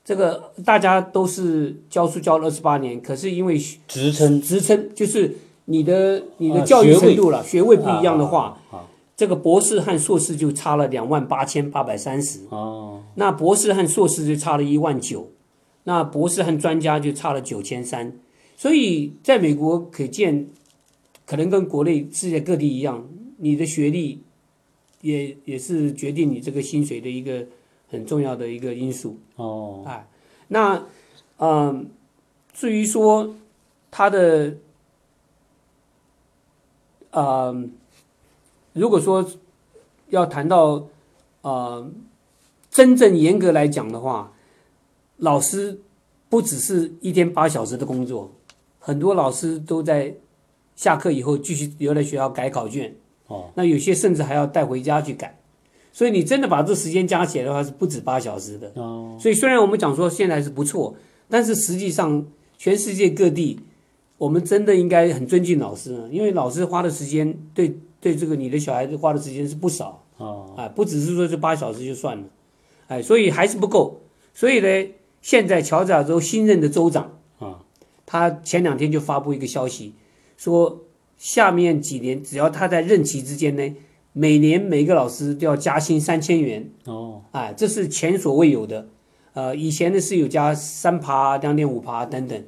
[0.03, 7.77] 这个大家都是教书教了二十八年，可是因为职称职称就是你的你的啊教育程度了，学位。
[7.77, 8.85] 不一样的话，啊
[9.17, 13.01] 这个博士和硕士就差了两万八千八百三十，哦。
[13.15, 15.29] 那博士和硕士就差了一万九，
[15.85, 18.19] 那博士和专家就差了九千三，
[18.57, 20.49] 所以在美国可见，
[21.25, 24.21] 可能跟国内世界各地一样，你的学历
[24.99, 27.45] 也也是决定你这个薪水的一个
[27.89, 29.17] 很重要的一个因素。
[29.37, 30.05] 哦，哎，
[30.49, 30.83] 那
[31.37, 31.89] 嗯，
[32.53, 33.33] 至于说
[33.89, 34.57] 他的，
[37.15, 37.55] 呃，
[38.73, 39.25] 如果说
[40.09, 40.85] 要谈到
[41.41, 41.89] 呃
[42.69, 44.33] 真正严格来讲的话，
[45.15, 45.79] 老师
[46.27, 48.33] 不只是一天八小时的工作，
[48.79, 50.13] 很多老师都在
[50.75, 52.93] 下课以后继续留在学校改考卷。
[53.27, 55.39] 哦，那有些甚至还要带回家去改，
[55.93, 58.71] 所以你真的把这时间加起来的话，是不止八小时的。
[58.75, 60.93] 哦，所以虽然我们讲说现在是不错，
[61.29, 62.25] 但是实际上
[62.57, 63.61] 全世界各地，
[64.17, 72.23] 我们真的应该很尊敬老师呢，因为老师花的时间对对这个你的小孩子花的时间是不少哦，啊，不只是说这八小时就算了，
[72.87, 74.01] 哎，所以还是不够。
[74.33, 74.89] 所以呢，
[75.21, 77.59] 现在乔治亚州新任的州长啊，
[78.05, 79.93] 他前两天就发布一个消息，
[80.37, 80.83] 说
[81.17, 83.75] 下面几年只要他在任期之间呢，
[84.13, 86.69] 每年每个老师都要加薪三千元。
[86.85, 88.87] 哦，哎，这是前所未有的。
[89.33, 92.41] 呃，以前呢是有加三趴、两点五趴等等，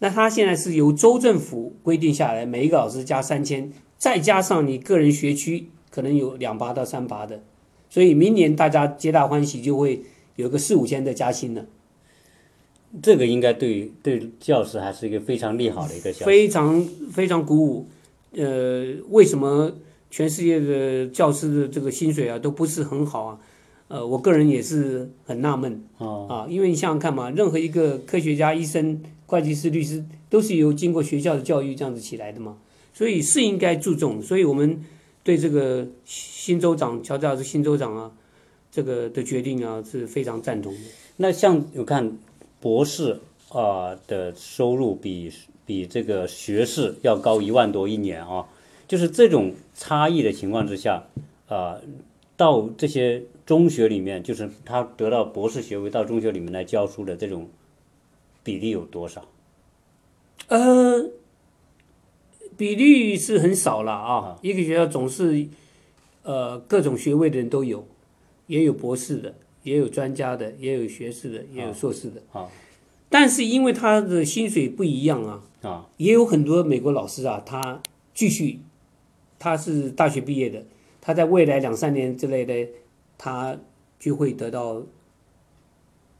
[0.00, 7.42] 那他现在是由州政府规定下来，每一个老师加三千，再加上你个人学区可能有两八到三八的，
[7.88, 10.02] 所以明年大家皆大欢喜，就会
[10.36, 11.66] 有个四五千的加薪了，
[13.02, 16.24] 这个应该对对教师还是一个非常利好的一个消息。
[16.24, 16.82] 非常
[17.12, 17.86] 非常鼓舞。
[18.32, 19.72] 呃，为什么
[20.10, 23.38] 全世界的教师的这个薪水啊都不是很好啊？
[23.88, 25.84] 呃，我个人也是很纳闷。
[25.98, 32.58] 哦，啊，因为你想想看嘛，任何一个科学家、医生、会计师、律师，都是由经过学校的教育这样子起来的嘛，
[32.92, 34.20] 所以是应该注重。
[34.20, 34.84] 所以我们
[35.22, 38.10] 对这个新州长乔治亚州新州长啊，
[38.72, 40.80] 这个的决定啊是非常赞同的。
[41.18, 42.18] 那像我看
[42.60, 45.30] 博士啊、的收入比
[45.64, 48.46] 比这个学士要高一万多一年啊，
[48.88, 51.04] 就是这种差异的情况之下，
[51.48, 51.76] 啊、
[52.36, 57.48] 到这些中学里面，就是他得到博士学位到中学里面来教书的这种
[58.42, 59.28] 比例有多少？
[60.48, 61.10] 呃，
[62.56, 65.48] 比例是很少了啊，一个学校总是
[66.22, 67.86] 呃各种学位的人都有，
[68.46, 72.22] 也有博士的，也有专家的，也有学士的，也有硕士的。
[72.32, 72.48] 啊。
[73.08, 75.88] 但是因为他的薪水不一样啊，啊。
[75.96, 78.60] 也有很多美国老师啊，他继续，
[79.38, 80.64] 他是大学毕业的，
[81.00, 82.68] 他在未来两三年之类的，
[83.16, 83.58] 他
[83.98, 84.82] 就会得到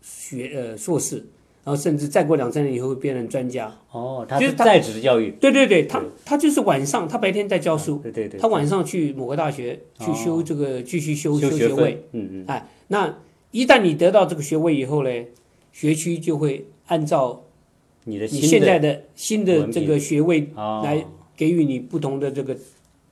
[0.00, 1.26] 学呃硕士，
[1.64, 3.72] 然后甚至再过两三年以后会变成专家。
[3.90, 13.18] 哦，他就是在职教育，对对对，他他就是晚上，他白天在教书，对对对，他晚上去某个大学去修这个继续修修学学位。，嗯嗯，哎，那
[13.50, 15.10] 一旦你得到这个学位以后呢，
[15.72, 17.44] 学区就会按照
[18.04, 20.82] 你你的你现在的新的这个学位哦。
[20.84, 21.04] 来
[21.36, 22.54] 给予你不同的这个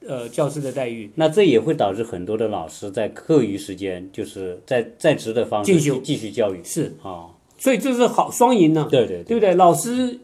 [0.06, 1.10] 呃教师的待遇。
[1.14, 5.98] 那这也会导致很多的老师在课余时间，就是在在职的方式进修。
[6.02, 6.60] 继续教育。
[6.62, 7.28] 是，啊，
[7.58, 9.36] 所以这是好双赢呢，对对对。
[9.36, 9.54] 不对？
[9.54, 10.20] 老师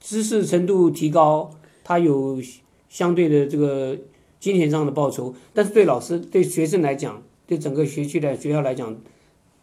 [0.00, 1.50] 知识程度提高，
[1.84, 2.40] 他有
[2.88, 3.96] 相对的这个
[4.38, 8.96] 金钱上的报酬，但是对老师、对学生来讲，对整个学区的学校来讲，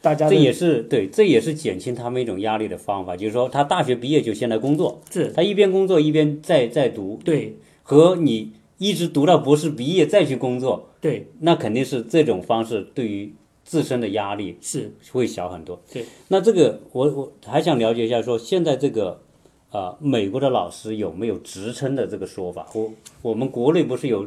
[0.02, 5.32] 大家这也是对，这也是减轻他们一种压力的方法，就是说他大学毕业就先来工作，是。
[5.32, 7.58] 他一边工作一边在在读，对。
[7.82, 11.28] 和你一直读到博士毕业再去工作，对。
[11.40, 13.34] 那肯定是这种方式对于
[13.66, 15.78] 自身的压力是会小很多。
[15.92, 19.20] 对，那这个我我还想了解一下说现在这个。
[19.72, 22.66] 啊、美国的老师有没有职称的这个说法？
[22.74, 22.90] 我
[23.22, 24.26] 我们国内不是有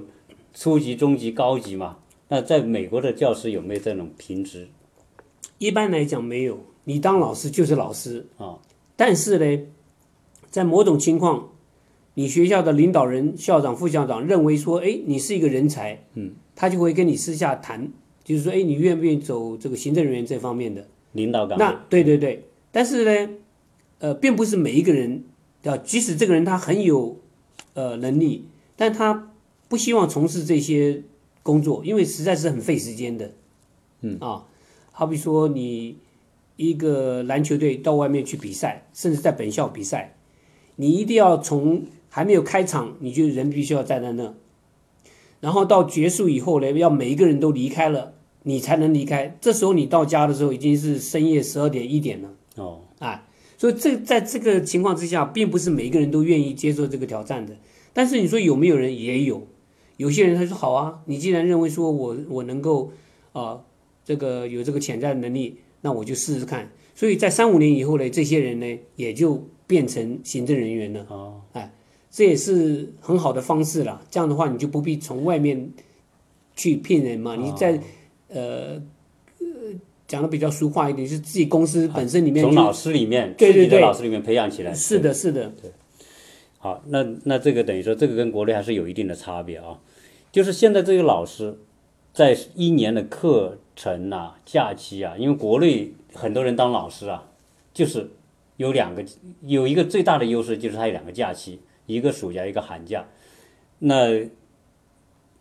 [0.53, 1.97] 初级、中级、高级嘛？
[2.29, 4.69] 那在美国的教师有没有这种评职？
[5.57, 8.59] 一般来讲没有，你当老师就是老师啊。
[8.95, 9.65] 但是呢，
[10.51, 11.49] 在某种情况，
[12.13, 17.91] 你学校的领导人、校长、副校长认为说，哎，你是一个人才，嗯，他就会跟你私下谈，
[18.29, 20.87] 就是说，哎，你愿不愿意走这个行政人员这方面的？
[21.13, 23.31] 领导岗位那对对对，但是呢，
[24.01, 25.25] 呃，并不是每一个人
[25.65, 27.19] 啊，即使这个人他很有
[27.73, 28.45] 呃能力，
[28.77, 29.33] 但他
[29.69, 31.03] 不希望从事这些
[31.43, 33.33] 工作，因为实在是很费时间的。
[34.03, 34.45] 嗯啊，
[34.93, 35.97] 好比说你
[36.57, 40.15] 一个篮球队到外面去比赛，甚至在本校比赛，
[40.77, 44.35] 你一定要从还没有开场，你就人必须要站在那，
[45.41, 48.13] 然后到结束以后呢，要每一个人都离开了。
[48.43, 49.37] 你才能离开。
[49.41, 53.25] 这时候你到家的时候已经是深夜十二点一点了，哦，哎，
[53.57, 57.57] 所以这在这个情况之下，并不是每一个人都愿意接受这个挑战的。
[57.93, 59.47] 但是你说有没有人也有，
[59.97, 62.93] 有些人他说好啊，你既然认为说我我能够
[63.33, 63.61] 啊、
[64.05, 66.71] 这个有这个潜在的能力，那我就试试看。
[66.95, 71.07] 所以在三五年以后呢，这些人呢也就变成行政人员了。
[71.09, 71.71] 哦哎哦，
[72.11, 74.03] 这也是很好的方式了。
[74.11, 75.71] 这样的话，你就不必从外面
[76.57, 77.81] 去骗人嘛，你在
[78.29, 78.81] 呃
[79.41, 79.47] 呃
[80.07, 84.73] 讲的比较俗话一点，是自己公司本身里面从老师里面，对对对老师里面培养起来。
[84.73, 85.71] 是的，是的，对
[86.59, 89.79] 好，那那这个等于说，这个跟国内还是有一定的差别啊。
[90.33, 91.57] 就是现在这个老师，
[92.13, 97.29] 在一年的课程啊、假期啊，因为国内很多人当老师啊，
[97.73, 98.11] 就是
[98.57, 99.05] 有两个，
[99.43, 103.07] 有一个最大的优势就是他有两个假期，一个暑假，一个寒假。
[103.79, 104.21] 那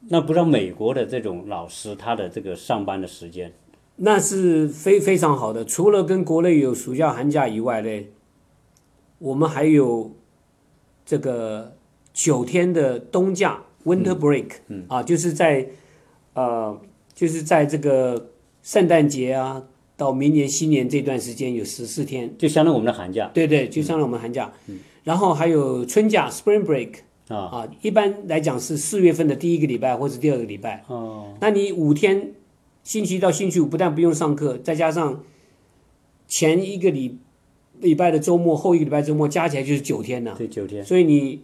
[0.10, 3.51] 那不知道美国的这种老师，他的这个上班的时间，
[3.97, 5.65] 那是非非常好的。
[5.65, 8.05] 除了跟国内有暑假、寒假以外呢，
[9.19, 10.12] 我们还有
[11.05, 11.75] 这个
[12.13, 14.86] 九天的冬假 （winter break），嗯。
[14.88, 15.67] 啊，就是在
[16.33, 16.79] 呃，
[17.13, 18.29] 就是在这个
[18.62, 19.63] 圣诞节啊
[19.97, 23.29] 到明年新年这段时间有十四天，就相当于我们的寒假。
[23.33, 24.53] 对对，就相当于我们寒假。
[25.03, 27.38] 然后还有春假 （spring break） 啊。
[27.38, 30.84] 啊，一般来讲是四月份的第一个礼拜或者第二个礼拜。
[30.88, 32.34] 哦，那你五天，
[32.84, 35.24] 星期一到星期五不但不用上课，再加上
[36.28, 37.18] 前一个礼
[37.80, 40.36] 礼拜的周末，后一个礼拜周末加起来就是九天了。
[40.38, 41.42] 对，九天所以你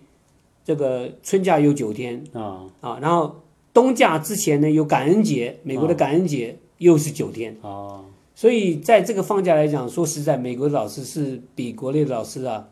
[0.63, 3.41] 这个春假有九天啊啊，然后
[3.73, 7.57] 冬假之前呢有感恩节，美国的感恩节又是九天。
[7.61, 12.67] 啊所以在这个放假来讲，说实在，美国的老师是比国内的老师啊，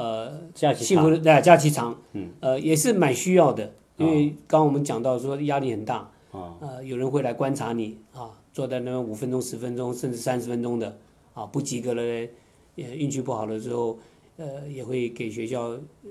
[0.00, 10.96] 呃，假期长幸福的呃假期长，嗯，呃，也是蛮需要的，因为刚刚我们讲到说压力很大，啊呃，有人会来观察你啊，坐在那边五分钟、十分钟，甚至三十分钟的
[11.34, 12.28] 啊，不及格了呢，
[12.76, 13.98] 也运气不好了之后，
[14.38, 15.64] 呃，也会给学校
[16.04, 16.10] 呃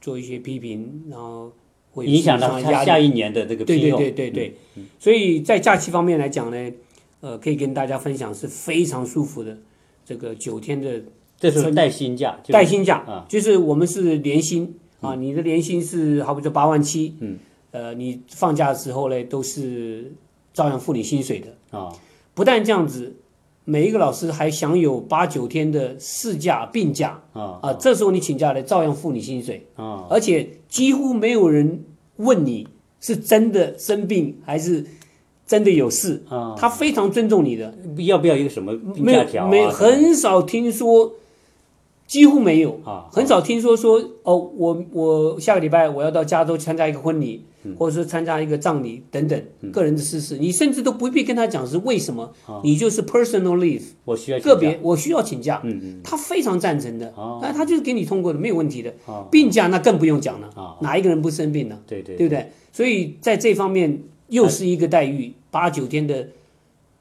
[0.00, 1.50] 做一些批评，然后
[1.90, 3.90] 会影响到他下一年的这个对对。
[3.90, 4.54] 对对对，
[5.00, 6.72] 所以在假期方面来讲呢，
[7.20, 9.58] 呃，可以跟大家分享是非常舒服的，
[10.04, 11.02] 这个九天的
[11.38, 13.24] 这是带薪假，就是带薪假，啊。
[13.28, 17.38] 就是我们是年薪啊，你的年薪是好比说八万七，嗯，
[17.70, 20.12] 呃，你放假的时候呢，都是
[20.52, 21.78] 照样付你薪水的。
[21.78, 21.92] 啊。
[22.34, 23.16] 不但这样子，
[23.64, 30.06] 每一个老师还享有八九天的事假病假啊啊，这时候你请假呢，照样付你薪水，啊。
[30.10, 31.84] 而且几乎没有人
[32.16, 32.66] 问你
[33.00, 34.84] 是真的生病还是
[35.46, 36.54] 真的有事，啊！
[36.56, 39.46] 他非常尊重你的，要不要一个什么病没假条啊？
[39.46, 41.12] 有没很少听说，
[42.06, 42.80] 几乎没有。
[42.84, 47.74] 啊很少听说说哦，我我下个礼拜我要到加州参加一个婚礼，嗯。
[47.76, 56.00] 或者是参加一个葬礼等等个人的私事，你甚至都不必跟他讲是为什么，你就是 personal leave 我需要个别我需要请假，嗯嗯。
[56.04, 58.92] 他非常赞成的，哦那他就是给你通过的，没有问题的。
[59.06, 59.26] 哦。
[59.30, 61.78] 病假那更不用讲了啊，哪一个人不生病呢？
[61.86, 62.50] 对对对不对？
[62.72, 66.28] 所以在这方面又是一个待遇，八九天的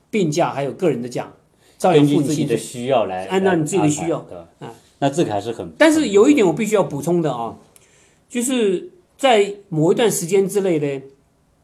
[0.09, 1.33] 病假还有个人的假，
[1.77, 2.55] 照样根据自己的。
[2.55, 4.19] 需要来按照你自己的需要
[4.59, 7.57] 啊那这个还是很，但是有一点我必须要补充的啊，
[8.29, 11.01] 就是在某一段时间之内呢，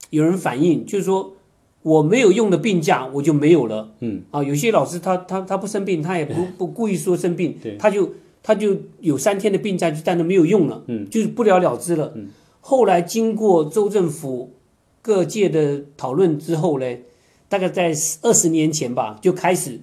[0.09, 1.35] 有人反映就是说
[1.81, 3.91] 我没有用的病假我就没有了。
[4.01, 8.11] 嗯啊，有些老师他他他不生病，他也不不故意说生病对，他就
[8.43, 12.11] 他就有三天的病假就在那没有用了，嗯，就是不了了之了。
[12.15, 12.27] 嗯，
[12.59, 14.51] 后来经过州政府
[15.01, 16.85] 各界的讨论之后呢，
[17.47, 19.79] 大概在二十年前吧，就开始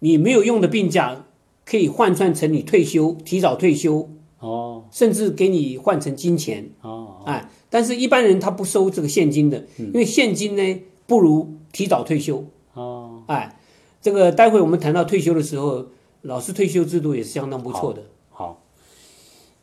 [0.00, 1.24] 你没有用的病假
[1.66, 6.70] 可以换算成你退休提早退休，哦甚至给你换成金钱。
[6.80, 12.44] 哦哎，但是一般人他不收这个现金的，因为现金呢不如提早退休。
[12.74, 13.58] 哦，哎，
[14.00, 15.86] 这个待会我们谈到退休的时候，
[16.22, 18.04] 老师退休制度也是相当不错的。
[18.30, 18.62] 好，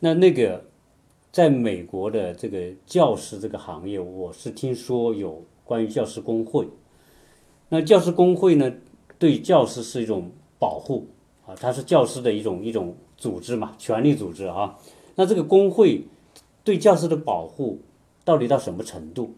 [0.00, 0.66] 那那个
[1.32, 6.68] 在美国的这个教师这个行业，我是听说有关于教师工会。
[7.70, 8.70] 那教师工会呢，
[9.18, 11.08] 对教师是一种保护
[11.46, 14.78] 啊，它是教师的一种一种组织嘛，权力组织啊。
[15.16, 16.06] 那这个工会
[16.64, 17.80] 对教师的保护
[18.24, 19.34] 到底到什么程度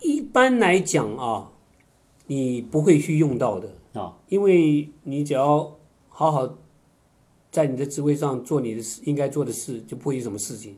[0.00, 1.52] 一般来讲啊，
[2.26, 4.18] 你不会去用到的，啊？
[4.28, 6.58] 因为你只要好好
[7.50, 10.76] 在你的职位上做你的事应该做的事，就不会有什么事情。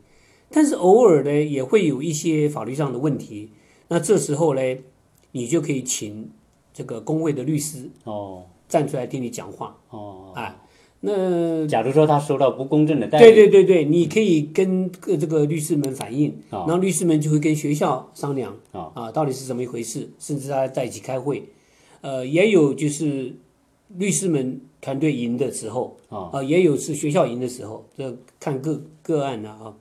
[0.50, 3.50] 但是偶尔呢，也会有一些法律上的问题，
[3.88, 4.60] 那这时候呢，
[5.32, 6.30] 你就可以请
[6.72, 9.76] 这个工会的律师哦站出来听你讲话。
[9.90, 10.56] 哦，哎，
[11.00, 21.48] 那假如说他收到不公正的待遇，对对对对，你可以跟各这个律师们反映，啊然后律师们就会跟学校商量啊到底是怎么一回事，甚至大家在一起开会。
[22.00, 23.34] 呃，也有就是
[23.96, 29.74] 律师们团队赢的时候啊也有是学校赢的时候，这看个个案的啊。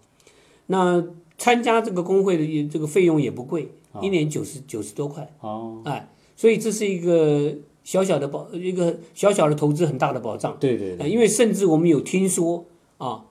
[0.67, 1.03] 那
[1.37, 3.67] 参加这个工会的这个费用也不贵，
[4.01, 7.53] 一年九十九十多块，哦，哎，所以这是一个
[7.83, 10.55] 小小的保，一个小小的投资，很大的保障。
[10.59, 12.65] 对对因为甚至我们有听说
[12.97, 13.25] 啊，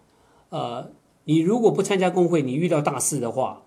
[0.50, 0.90] 呃，
[1.24, 3.62] 你如果不参加工会，你遇到大事的话，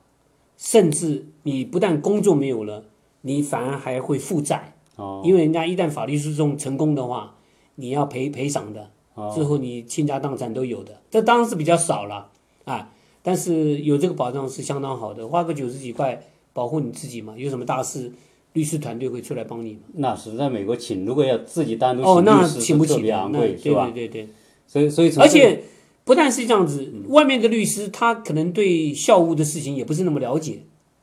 [0.57, 2.85] 甚至你不但工作没有了，
[3.21, 5.21] 你反而还会负债，哦。
[5.25, 7.35] 因为人家一旦法律诉讼成功的话，
[7.75, 9.31] 你要赔赔偿的，哦。
[9.33, 11.01] 最后你倾家荡产都有的。
[11.09, 12.29] 这当然是比较少了
[12.65, 12.91] 啊，
[13.23, 16.21] 但是有这个保障是相当好的，花个九十几块
[16.53, 18.11] 保护你自己嘛，有什么大事，
[18.55, 19.79] 律师团队会出来帮你嘛。
[19.93, 23.91] 那是在美国请，如果要自己单独哦，请那律师请不起的，别昂贵，对是吧？
[23.93, 24.29] 对对对。
[24.65, 25.61] 所以所以从而且
[26.03, 30.61] 不但是这样子，外面的律师他可能对校务的事情也不是那么了解。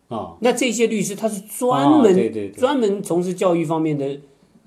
[0.09, 4.19] 啊那这些律师他是专啊门、专门从事教育方面的，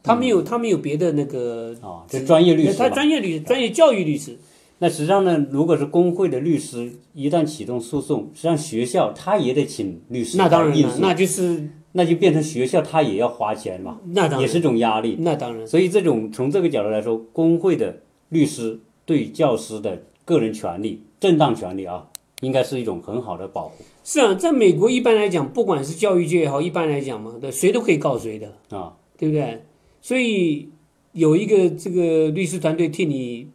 [0.01, 2.89] 他没有、他没有别的那个，啊，这专业律师他。
[2.89, 4.37] 专业律师、专业教育律师。
[4.79, 15.17] 那实际上呢，如果是工会的律师一旦启动诉讼，实际上学校他也得请律师那当然了，那就是那就变成学校他也要花钱嘛，那当然也是一种压力。
[15.19, 22.07] 那当然所以这种从这个角度来说，工会的律师对教师的个人权利、正当权利啊，
[22.41, 28.95] 应该是一种很好的保护是啊，在美国一般来讲，不管是教育界也好，一般来讲嘛，对，谁都可以告谁的，啊。
[29.17, 29.63] 对不对？
[30.01, 30.67] 所以
[31.13, 33.47] 有一个这个律师团队替你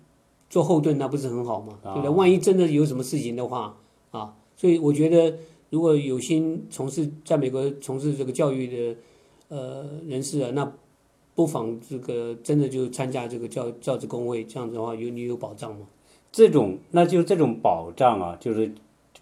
[0.48, 1.74] 做后盾，那不是很好吗？
[1.82, 2.08] 对不对？
[2.08, 3.76] 万一真的有什么事情的话
[4.10, 5.34] 啊，所以我觉得
[5.70, 8.96] 如果有心从事在美国从事这个教育的
[9.48, 10.72] 呃人士啊，那
[11.34, 15.86] 不妨这个真的就参加这个教教职工会，这样子的话有你有保障嘛？
[16.32, 18.72] 这种那就这种保障啊，就是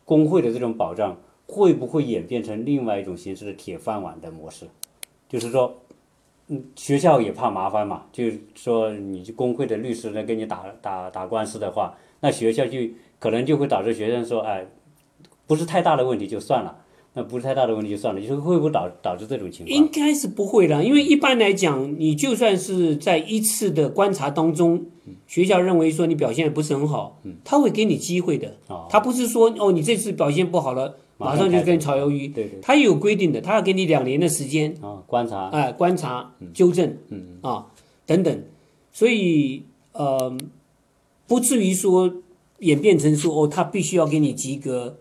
[0.05, 4.67] 工会的这种保障，会不会演变成另外一种形式的铁饭碗的模式？
[5.29, 5.75] 就是说，
[6.49, 12.79] 嗯，学校也怕麻烦嘛，就是说你工会的律师来跟你打打打官司的话，那学校就
[13.19, 14.67] 可能就会导致学生说，哎，
[15.49, 16.77] 不是太大的问题就算了，
[17.15, 19.77] 那不是太大的问题就算了，就是会不会导导致这种情况？
[19.77, 24.87] 应该是不会的，因为一般来讲，你就算是在一次的观察当中，
[25.27, 28.55] 学校认为说你表现得不是很好，他会给你机会的。
[28.69, 28.87] 哦。
[28.89, 32.29] 他不是说哦你这次表现不好了，马上就跟你炒鱿鱼。
[32.29, 35.49] 对对他有规定的，他要给你两年的时间，啊，观察。
[35.49, 37.39] 哎、观察、纠正，嗯。
[37.41, 37.67] 啊
[38.07, 38.43] 等等，
[38.91, 40.35] 所以呃，
[41.27, 42.11] 不至于说
[42.61, 44.97] 演变成说哦他必须要给你及格，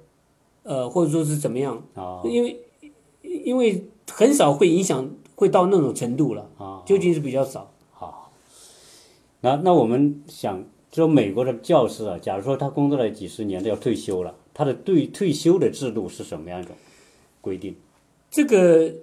[0.68, 1.82] 呃或者说是怎么样。
[1.95, 2.59] 啊因为
[3.24, 6.84] 因为很少会影响会到那种程度了，啊。
[6.86, 7.72] 究竟是比较少。
[7.91, 8.32] 好
[9.41, 16.76] 那那我们想，就美国的教师啊，假如说他工作了几十年，他要退休了，他的对退休的制度是什么样一种
[17.41, 17.76] 规定？
[18.30, 18.93] 这个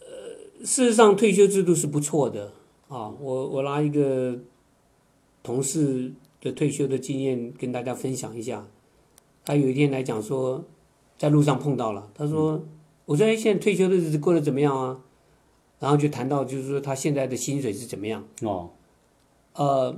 [0.00, 2.52] 呃，事实上退休制度是不错的
[2.88, 3.12] 啊。
[3.20, 4.38] 我我拿一个
[5.42, 8.66] 同事的退休的经验跟大家分享一下。
[9.46, 10.62] 他有一天来讲说，
[11.16, 12.62] 在路上碰到了，他说
[13.06, 15.00] ：“我说哎，现在退休的日子过得怎么样啊？”
[15.78, 18.24] 然后就谈到就是说他现在的薪水是怎么样。
[18.42, 18.70] 哦，
[19.54, 19.96] 呃，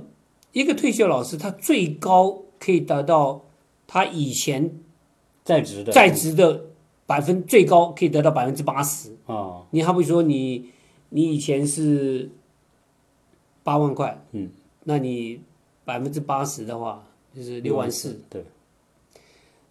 [0.51, 3.41] 一个退休老师，他最高可以达到
[3.87, 4.79] 他以前
[5.43, 6.65] 在职的在职的
[7.05, 9.15] 百分最高可以得到百分之八十。
[9.25, 10.69] 哦，你好比说你
[11.09, 12.29] 你以前是
[13.63, 14.49] 八万块，嗯，
[14.83, 15.41] 那你
[15.85, 18.43] 百分之八十的话就是六万四。，对，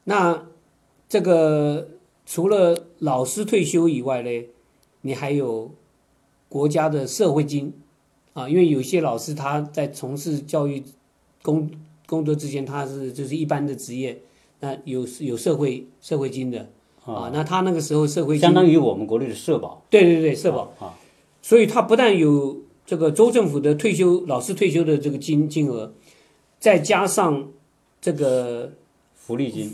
[0.09, 0.43] 那
[1.07, 1.87] 这个
[2.25, 4.49] 除了老师退休以外嘞，
[5.03, 5.71] 你还有
[6.49, 7.75] 国家的社会金
[8.33, 10.83] 啊，因为有些老师他在从事教育
[11.43, 11.71] 工
[12.07, 14.19] 工作之前，他是就是一般的职业，
[14.61, 16.71] 那有有社会社会金的
[17.05, 20.97] 啊，那他那个时候社会金相当于我们国内的社保，对对对社保，啊，
[21.43, 25.93] 所以他不但有这个州政府的退休老师退休的这个金金额，
[26.59, 27.51] 再加上
[28.01, 28.73] 这个
[29.15, 29.71] 福利金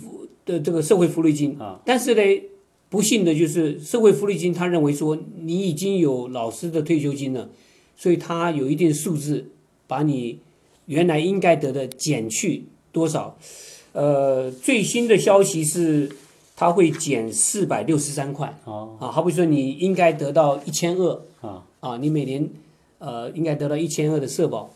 [0.46, 2.42] 的这个社会福利金啊，但是呢，
[2.88, 7.48] 不幸的就是社会福利金，他认为说你已经有老师的退休金了，
[7.96, 9.50] 所以他有一定数字
[9.86, 10.38] 把你
[10.86, 13.36] 原来应该得的减去多少？
[13.92, 16.10] 呃，最新的消息是
[16.56, 18.58] 他会减四百六十三块。
[18.64, 18.96] 哦。
[19.00, 21.64] 啊，好比说你应该得到一千二啊。
[21.80, 22.48] 啊，你每年
[22.98, 24.70] 呃应该得到一千二的社保，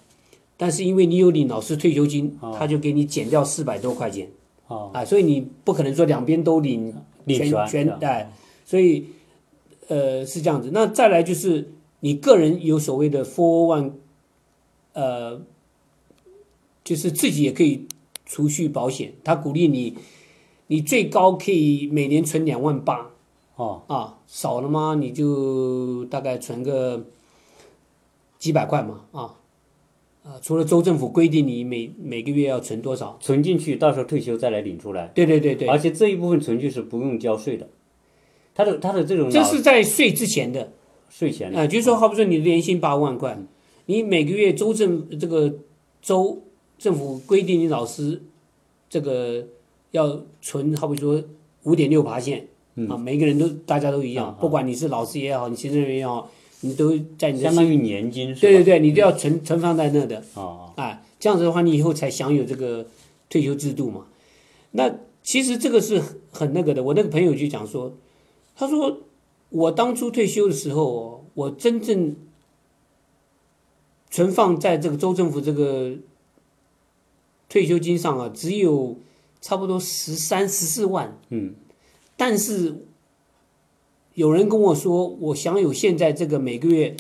[0.56, 4.28] 但是因为你有领老师退休金，他就给你减掉四百多块钱。
[4.68, 6.94] 哦，啊，所以你不可能说两边都领
[7.24, 8.30] 领全全哎，
[8.64, 9.06] 所以
[9.88, 10.70] 呃是这样子。
[10.72, 13.92] 那再来就是你个人有所谓的 four one，
[14.92, 15.40] 呃，
[16.84, 17.88] 就是自己也可以
[18.26, 19.96] 储蓄保险，他鼓励你，
[20.66, 23.10] 你最高可以每年存两万八
[23.56, 24.94] 哦啊，少了吗？
[25.00, 27.06] 你就大概存个
[28.38, 29.34] 几百块嘛啊。
[30.28, 37.66] 啊，除了州政府规定你每每个月要存多少，存进去，到时候退休再来领出来，对对对对，而且这一部分存去是不用交税的，
[38.54, 40.72] 他的他的这种这是在税之前的。
[41.10, 43.48] 税前啊、就是说，好比说你的年薪八万块，嗯
[43.86, 45.50] 你每个月州政这个
[46.02, 46.42] 州
[46.76, 48.22] 政府规定你老师
[48.90, 49.42] 这个
[49.92, 51.24] 要存，好比说
[51.62, 58.40] 五点六八线嗯啊，每个人都大家都一样啊，不管你是老师也好，你行政人员也好，你都在你的相当于年金是吧？
[58.40, 60.24] 对对对，你都要存存放在那的。
[60.34, 62.86] 啊哎，这样子的话，你以后才享有这个
[63.28, 64.06] 退休制度嘛。
[64.72, 64.92] 那
[65.22, 66.82] 其实这个是很很那个的。
[66.82, 67.94] 我那个朋友就讲说，
[68.56, 68.98] 他说
[69.50, 72.16] 我当初退休的时候哦，我真正
[74.10, 75.96] 存放在这个州政府这个
[77.48, 78.98] 退休金上啊，只有
[79.40, 81.18] 差不多十三十四万。
[81.30, 81.54] 嗯，
[82.16, 82.86] 但是
[84.18, 86.96] 有人跟我说，我享有现在这个每个月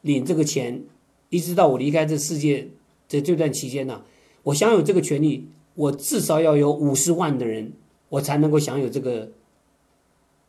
[0.00, 0.82] 领这个钱，
[1.28, 2.68] 一直到我离开这世界
[3.10, 4.02] 的这段期间呢、
[4.44, 7.74] 我享有这个权利，我至少要有五十万的人，
[8.08, 9.32] 我才能够享有这个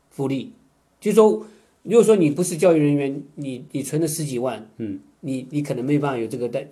[0.10, 0.54] 福利。
[1.02, 1.46] 就说，
[1.82, 6.70] 如果说你不是教育人员，你你存了十几万，嗯，你你可能没办法有这个待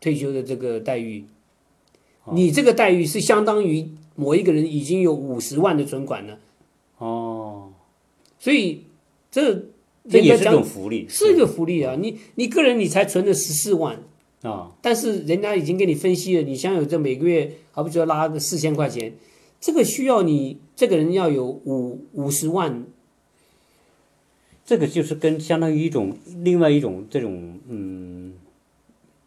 [0.00, 1.26] 退休的这个待遇。
[2.32, 6.40] 你这个待遇是相当于某一个人已经有五十万的存款了，哦，
[8.42, 8.82] 所以
[9.30, 9.66] 这
[10.10, 11.94] 这也是一种福利，是一个福利啊！
[11.96, 14.02] 你你个人你才存了十四万，
[14.42, 19.12] 啊，但是人家已经给你分析了，你享有这每个月，好比说拉个四千块钱，
[19.60, 22.84] 这个需要你这个人要有五五十万，
[24.66, 28.34] 这个就是跟相当于一种另外一种这种嗯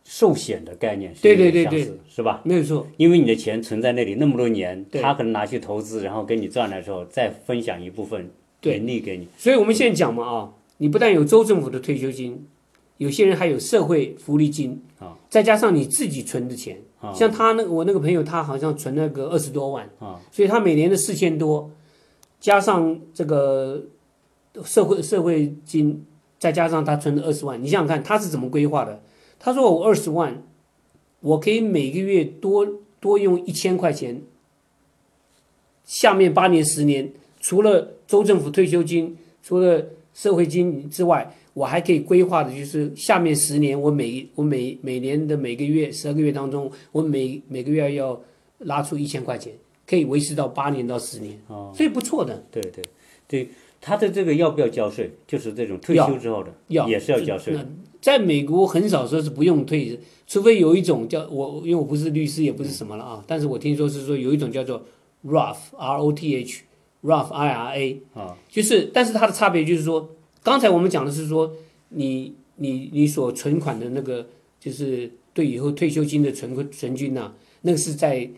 [0.04, 2.42] 寿险的概念是对对对相似，是吧？
[2.44, 8.30] 没有错，因为你的钱存在那里那么多年，他可能拿去投资，然后给你赚来之后再分享一部分
[8.66, 9.28] 对盈利给你。
[9.38, 12.48] 所以我们现在讲嘛啊，你不但有州政府的退休金，
[12.98, 21.70] 有些人还有社会福利金啊，再加上你自己存的钱，啊像他那个我那个朋友，他好像存了个二十多万啊，所以他每年的四千多，
[22.40, 23.84] 加上这个
[24.64, 26.04] 社会社会金，
[26.40, 29.02] 再加上他存的二十万，你想想看他是怎么规划的？
[29.38, 30.42] 他说我二十万，
[31.20, 32.68] 我可以每个月多
[33.00, 34.24] 多用一千块钱，
[35.84, 48.20] 下面八年十年，除了州政府退休金，除了社会金之外，我还可以规划的就是下面十年，我每我每每年的每个月十二个月当中，我每每个月要
[48.60, 49.54] 拉出一千块钱，
[49.88, 52.44] 可以维持到八年到十年，哦，所以不错的。
[52.52, 52.84] 对对
[53.28, 53.50] 对，
[53.82, 55.12] 他的这个要不要交税？
[55.28, 57.58] 就是这种退休之后的，要也是要交税
[58.00, 64.86] 在美国很少说是不用退，除非有一种叫我，因为我不是律师，也不是什么了啊，但是我听说是说有一种叫做
[65.26, 66.62] Roth R O T H
[67.06, 70.10] Roth I R A 啊，就是，但是它的差别就是说，
[70.42, 71.54] 刚才我们讲的是说，
[71.90, 74.28] 你你你所存款的那个，
[74.60, 78.30] 就是对以后退休金的存存金呐、那个是在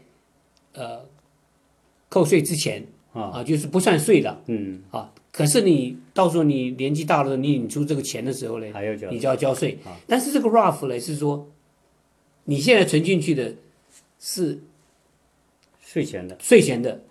[0.74, 1.06] 呃
[2.10, 3.44] 扣税之前啊。
[3.44, 4.42] 就是不算税的。
[4.48, 5.14] 嗯，啊。
[5.32, 9.78] 可是你到时候你年纪大了，你领出这个钱的时候嘞，还要交你就要交税。
[9.86, 9.96] 啊。
[10.08, 11.48] 但是这个 Roth 呢是说，
[12.46, 13.54] 你现在存进去的
[14.20, 14.64] 是
[15.80, 17.04] 税前的，税前的，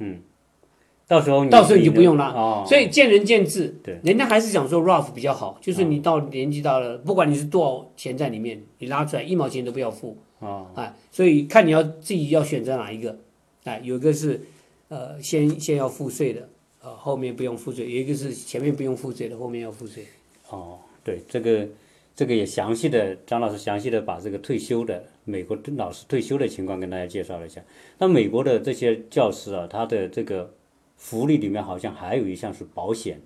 [1.09, 2.33] 到时候你到时候你就不用了。
[2.33, 3.75] 哦，所以见仁见智。
[3.83, 13.17] 对，人家还是想说 Roth 比较好，就是你到年纪大了，不管你是多少钱在里面，你拉出来一毛钱都不要付，哦，哎，所以看你要自己要选择哪一个，
[13.65, 14.41] 哎，有一个是
[14.89, 16.49] 呃先先要付税的，
[16.83, 20.05] 呃后面不用付税，有一个是前面不用付税的，后面要付税。
[20.51, 21.69] 哦，对，这个
[22.17, 27.61] 这个也详细的，张老师详细的把这个退休的美国老师退休的情况跟大家介绍了一下。
[27.99, 30.53] 那美国的这些教师啊，他的这个
[30.97, 33.21] 福利里面好像还有一项是保险，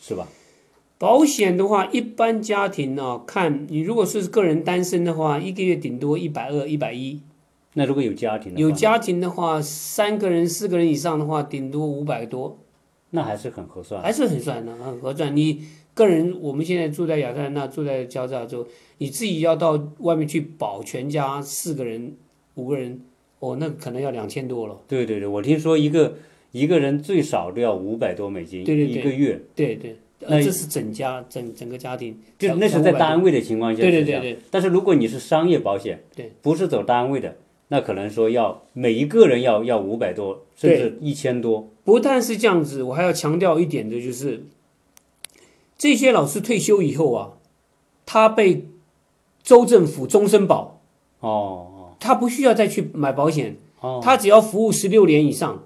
[0.00, 0.26] 是吧？
[0.98, 7.20] 保险的话，一般家庭呢、看你如果是个人单身的话，一个月顶多一百二、一百一；
[7.74, 12.58] 那如果有家庭的话，有家庭的话，三个人、四个人以上的话，顶多五百多，
[13.10, 14.00] 那还是很合算。
[14.02, 15.36] 还是很算的，很合算。
[15.36, 18.66] 你个人，我们现在住在亚特兰大，住在加州州，
[18.96, 22.16] 你自己要到外面去保全家四个人、
[22.54, 23.02] 五个人，
[23.40, 24.80] 哦，那可能要两千多了。
[24.88, 26.14] 对对对，我听说一个
[26.56, 28.96] 一个人最少都要五百多美金对对对。
[28.96, 34.20] 一个月，对对，那呃，这是整家整整个家庭，就那是在单位的情况下是这样对对。
[34.20, 34.38] 对对。
[34.50, 37.36] 但是如果你是商业保险，对，不是走单位的，
[37.68, 41.68] 那可能说要每一个人要要五百多，甚至一千多。
[41.84, 44.44] 不但是这样子，我还要强调一点的就是，
[45.76, 47.32] 这些老师退休以后啊，
[48.06, 48.66] 他被
[49.42, 50.80] 州政府终身保，
[51.20, 55.65] 哦他不需要再去买保险，哦哦，他只要服务十六年以上，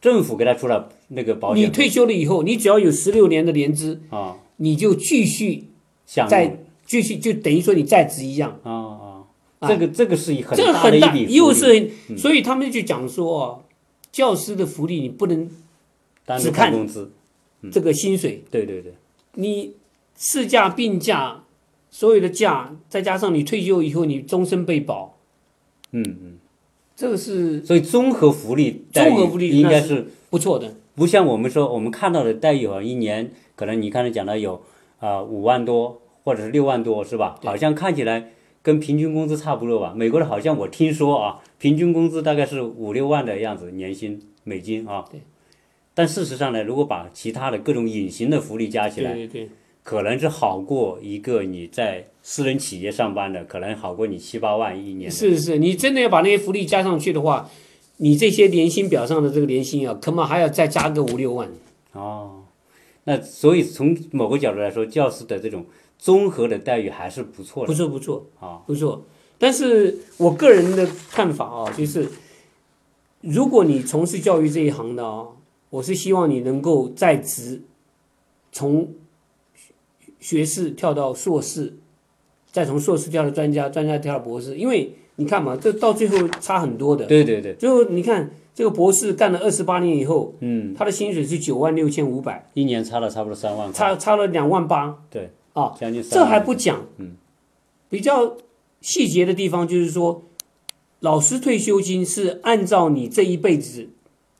[0.00, 5.64] 政府给他出了那个保险你退休了以后，你只要有十六年的年资，啊，你就继续
[6.06, 8.58] 享在继续，就等于说你在职一样。
[8.62, 9.24] 啊啊，
[9.58, 9.68] 啊。
[9.68, 13.62] 这个这个是一很这个很大，大的一笔福利，嗯又是，所以他们就讲说哦，
[14.12, 15.48] 教师的福利你不能
[16.38, 17.10] 只看看工资，
[17.72, 18.94] 这个薪水，对对对，
[19.34, 19.74] 你
[20.16, 21.42] 事假、病假，
[21.90, 25.18] 所有的假，再加上你退休以后你终身被保，
[25.90, 26.37] 嗯嗯，
[26.98, 34.60] 这个是所以综合福利待遇综合福利应该是不错的，不像我们说我们看到的待遇啊，一年可能你刚才讲的有
[34.98, 37.38] 啊五、万多或者是六万多是吧？
[37.44, 38.32] 好像看起来
[38.62, 39.94] 跟平均工资差不多吧？
[39.94, 45.04] 美国的好像我听说啊，平均工资大概是五六万的样子，年薪美金啊。
[45.08, 45.20] 对。
[45.94, 49.50] 但事实上呢，如果把其他的各种隐形的福利加起来，对对对，
[49.88, 55.10] 可能是好过一个你在私人企业上班的，可能好过你七八万一年。
[55.10, 57.48] 是是是，你真的要把那些福利加上去的话，
[57.96, 61.48] 你这些年薪表上的这个年薪啊，可能还要再加个五六万。
[61.94, 62.42] 哦，
[63.04, 65.64] 那所以从某个角度来说，教师的这种
[65.98, 67.68] 综合的待遇还是不错的。
[67.68, 69.06] 不错不错啊，不错。
[69.38, 72.06] 但是我个人的看法啊，就是
[73.22, 75.28] 如果你从事教育这一行的啊，
[75.70, 77.62] 我是希望你能够在职，
[78.52, 78.92] 从
[80.20, 81.74] 学士跳到硕士，
[82.50, 87.06] 再从硕士跳到专家，专家跳到博士，因为你看嘛，这到最后差很多的。
[87.06, 95.04] 对对对，最后你看这个博士干了二十八年以后，嗯，他的薪水是九万六千五百，一年差了差不多三万，差差了两万八。
[95.10, 96.24] 对，啊，将近三这。
[96.24, 96.54] 还不。
[96.54, 97.12] 讲，嗯，
[97.88, 98.36] 比较
[98.80, 100.24] 细节的地方就是说，
[101.00, 103.88] 老师退休金是按照你这一辈子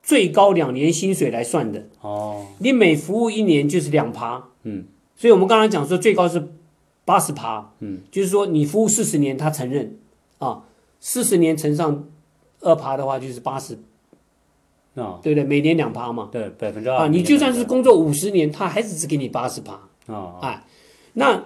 [0.03, 4.85] 最高两年薪水来算的，哦，你每服务一年就是两趴，嗯，
[5.19, 6.49] 所以我们刚才讲说最高是
[7.05, 9.99] 八十趴，嗯，就是说你服务四十年，他承认
[10.39, 10.63] 啊，
[11.01, 12.05] 四十年乘上
[12.61, 13.75] 二趴的话就是八十，
[14.95, 15.43] 啊，对不对？
[15.43, 16.99] 每年两趴嘛，对，百分之二。
[16.99, 19.81] 啊，你就算是工作五十年，他还是只给你八十趴。
[20.07, 20.65] 啊，哎，
[21.15, 21.45] 那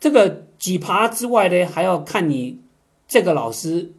[0.00, 2.58] 这个几趴之外呢，还要看你
[3.06, 3.92] 这个老师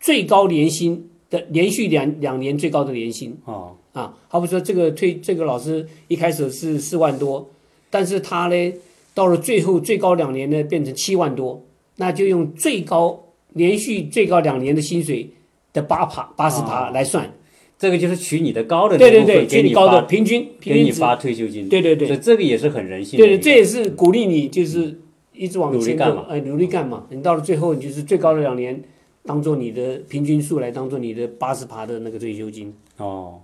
[0.00, 4.14] 最高年薪的连续两两年最高的年薪哦，啊。
[4.28, 7.48] 好比说这个退这个老师一开始是四万多，
[7.90, 8.72] 但是他呢
[9.12, 11.62] 到了最后最高两年呢变成七万多，
[11.96, 15.28] 那就用最高连续最高两年的薪水
[15.72, 17.30] 的八爬八十爬来算。
[17.78, 20.78] 这个就是取你的高的对对对，取你高的平均平均值。
[20.78, 21.66] 给你发退休金。
[21.66, 25.00] 对对对所以这个也是很人性的对对，这也是鼓励你，就是
[25.32, 27.06] 一直往前努力干嘛，哎，努力干嘛？
[27.08, 28.82] 你到了最后，你就是最高的两年，
[29.24, 32.70] 当做你的平均数来当做你的八十爬的那个退休金。
[32.98, 33.40] 哦，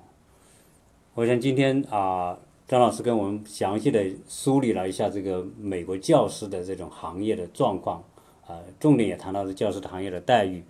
[1.14, 2.36] 我想今天啊，
[2.68, 8.02] 张老师跟我们详细的梳理了一下这个美国教师的这种行业的状况，
[8.44, 10.64] 啊，重点也谈到了教师的行业的待遇。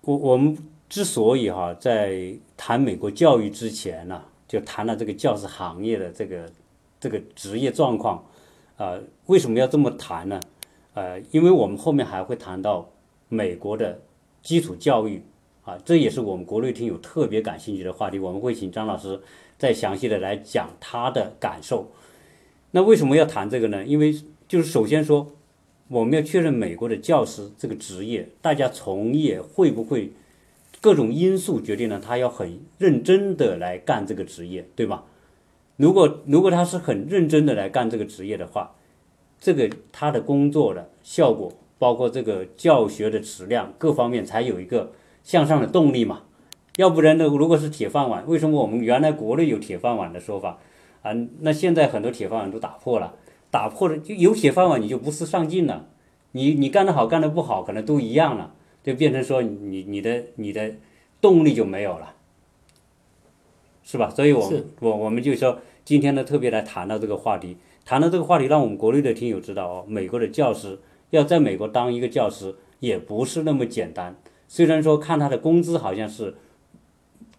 [0.00, 0.56] 我我们
[0.88, 6.50] 之所以哈、在谈美国教育之前呢、就谈了这个教师行业的这个
[6.98, 8.24] 这个职业状况，
[8.78, 10.40] 啊，为什么要这么谈呢？
[10.94, 12.88] 呃，因为我们后面还会谈到
[13.28, 14.00] 美国的
[14.42, 15.22] 基础教育。
[15.64, 19.18] 啊，这也是我们国内听友特别感兴趣的话题，我们会请张老师
[19.64, 21.90] 再详细的来讲他的感受。
[22.72, 23.82] 那为什么要谈这个呢？
[23.82, 24.14] 因为
[24.46, 25.32] 就是首先说，
[25.88, 30.12] 我们要确认美国的教师这个职业，大家从业会不会
[30.82, 35.04] 各种因素决定了他要很认真的来干这个职业，对吧？
[35.78, 38.74] 如果如果他是很认真的来干这个职业的话，
[39.40, 44.92] 这个他的工作的效果，包括这个教学的质量各方面才有一个。
[45.24, 46.24] 向上的动力嘛，
[46.76, 47.24] 要不然呢？
[47.24, 50.58] 如果是铁饭碗，为什么我们原来国内有铁饭碗的说法
[51.02, 51.12] 啊？
[51.40, 53.14] 那现在很多铁饭碗都打破了，
[53.50, 55.86] 打破了就有铁饭碗，你就不思上进了，
[56.32, 60.74] 你你干得好干得不好，可能都一样了，就变成说你你的你的
[61.20, 62.14] 动力就没有了，
[63.84, 64.10] 是吧？
[64.10, 74.16] 所以我我我们就说今天呢特别来谈到这个话题，谈到这个话题，让我们国内的听友知道哦，美国的教师要在美国当一个教师也不是那么简单。
[74.48, 76.34] 虽然说看他的工资好像是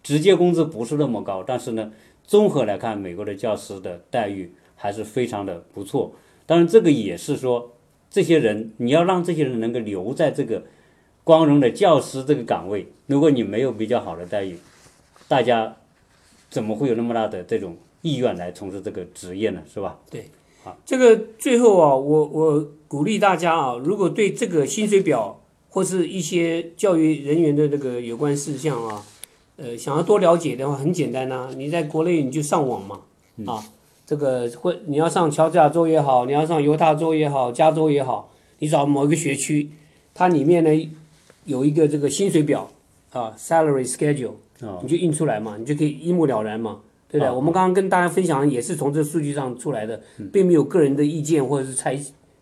[0.06, 1.90] 直接工资不是那么高，但是呢，
[2.22, 6.14] 综合来看，美国的教师的待遇还是非常的不错。
[6.46, 7.72] 当然，这个也是说，
[8.08, 10.62] 这些人你要让这些人能够留在这个
[11.24, 14.56] 光荣的教师这个岗位，如果你没有比较好的待遇，
[15.26, 15.74] 大家
[16.48, 19.60] 怎么会有那么大的这种意愿来从事这个职业呢？
[19.66, 19.98] 是吧？
[20.08, 20.30] 对
[20.84, 29.04] 这个最后啊，我我鼓励大家啊，如果对这个薪水表或是一些教育人员的这个有关事项啊，
[29.56, 33.00] 呃，想要多了解的话，很简单呐、你在国内你就上网嘛，
[33.46, 33.64] 啊，
[34.06, 39.70] 这个会你要上乔治亚州也好，你要上犹他州也好，加州也好，你找某一个学区，
[40.14, 40.90] 它里面呢
[41.44, 42.70] 有一个这个薪水表
[43.12, 46.80] 啊，salary schedule，哦你就印出来嘛，你就可以一目了然嘛。
[47.08, 47.30] 对不对？
[47.30, 50.02] 哦我们刚刚跟大家分享也是从这数据上出来的，
[50.32, 51.96] 并没有个人的意见或者是猜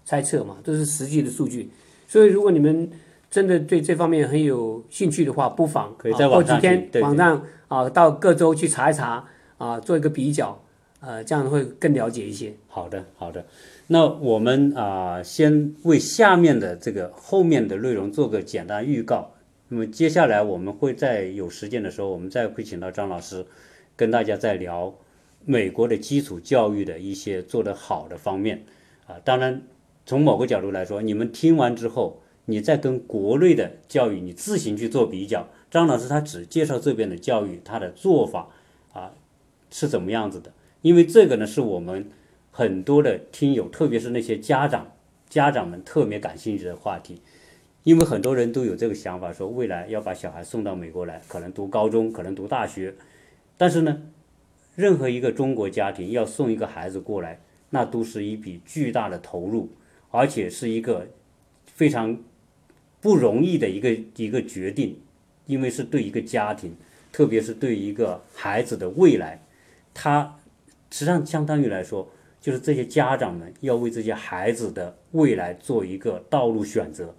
[0.07, 1.69] 猜测嘛，都是实际的数据。
[2.09, 2.91] 所以如果你们
[3.35, 6.41] 真的对这方面很有兴趣的话，不妨可以在网
[7.03, 9.25] 网站啊到各州去查一查
[9.59, 10.63] 啊，做一个比较，
[11.01, 12.55] 呃，这样会更了解一些。
[12.69, 13.45] 好的，好的。
[13.89, 19.33] 那我们啊、先为下面的这个后面的内容做个简单预告。
[19.67, 23.45] 那么接下来我们会在有时间的时候，我们再会请到张老师，
[23.97, 24.95] 跟大家再聊
[25.45, 28.63] 美国的基础教育的一些做得好的方面
[29.09, 29.17] 啊。
[29.25, 29.63] 当然，
[30.07, 35.49] 从某个角度来说，你们听完之后，你再跟国内的教育你自行去做比较。
[35.71, 38.49] 张老师他只介绍这边的教育，他的做法
[38.93, 39.13] 啊
[39.71, 40.53] 是怎么样子的？
[40.83, 42.09] 因为这个呢是我们
[42.51, 44.93] 很多的听友，特别是那些家长
[45.29, 47.21] 家长们特别感兴趣的话题。
[47.83, 52.95] 因为很多人都有这个想法，说未来要把小孩送到美国来，可能读高中，可能读大学。
[53.59, 54.01] 但是呢，
[54.75, 59.69] 任何一个中国家庭要送一个孩子过来，那都是一笔巨大的投入，
[60.11, 61.09] 而且是一个
[61.67, 62.19] 非常
[63.05, 64.99] 不容易的一个一个决定，
[65.45, 66.75] 因为是对一个家庭，
[67.13, 69.45] 特别是对一个孩子的未来，
[69.93, 70.39] 他
[70.91, 77.15] 实际上相当于来说，就是这些家长们要为这些孩子的未来做一个道路选择。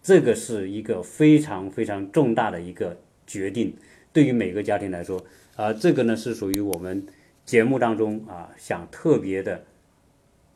[0.00, 2.96] 这个是一个非常非常重大的一个
[3.26, 3.74] 决定，
[4.12, 5.20] 对于每个家庭来说，
[5.56, 7.04] 啊，这个呢是属于我们
[7.44, 9.64] 节目当中啊想特别的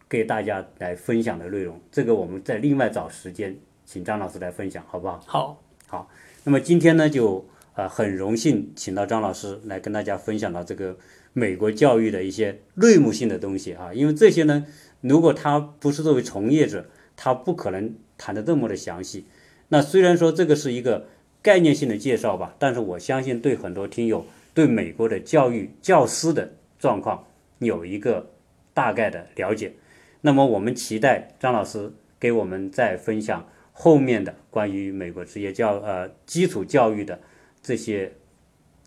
[0.09, 1.81] 给大家来分享的内容。
[1.91, 3.57] 这个我们再另外找时间
[3.93, 5.21] 请张老师来分享，好不好？
[5.27, 6.09] 好，好。
[6.45, 10.97] 那么今天呢，就呃很荣幸请到张老师来跟大家分享到这个
[11.33, 14.65] 美国教育的一些内幕性的东西啊，因为这些呢，
[15.01, 16.87] 如果他不是作为从业者，
[17.17, 19.27] 他不可能谈的这么的详细。
[19.71, 21.09] 那虽然说这个是一个
[21.43, 24.25] 概念性的介绍吧，但是我相信对很多听友
[24.55, 27.27] 对美国的教育教师的状况
[27.59, 28.31] 有一个
[28.73, 29.73] 大概的了解。
[30.21, 37.21] 那么我们期待张老师给我们再分享后面的关于美国职业教呃基础教育的
[37.63, 38.13] 这些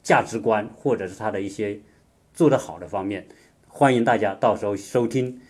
[0.01, 1.79] 价值观，或者是他的一些
[2.33, 3.27] 做得好的方面。
[3.67, 5.41] 欢迎大家到时候收听。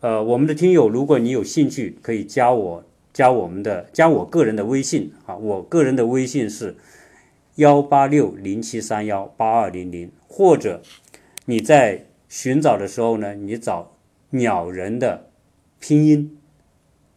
[0.00, 2.84] 呃，我们的听友，如果你有兴趣，可以加我。
[3.12, 6.76] 加我们的加我个人的微信啊，我个人的微信是
[7.56, 10.80] 幺八六零七三幺八二零零，或者
[11.46, 13.96] 你在寻找的时候呢，你找
[14.30, 15.28] 鸟人的
[15.80, 16.38] 拼音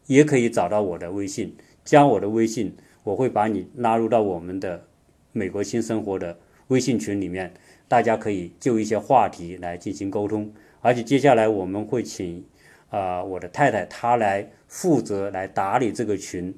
[0.07, 4.85] 也可以找到我的微信，加我的微信，我会把你拉入到我们的
[5.31, 6.37] 美国新生活的
[6.67, 7.53] 微信群里面，
[7.87, 10.51] 大家可以就一些话题来进行沟通，
[10.81, 12.43] 而且接下来我们会请。
[12.89, 16.53] 啊，我的太太她来负责来打理这个群，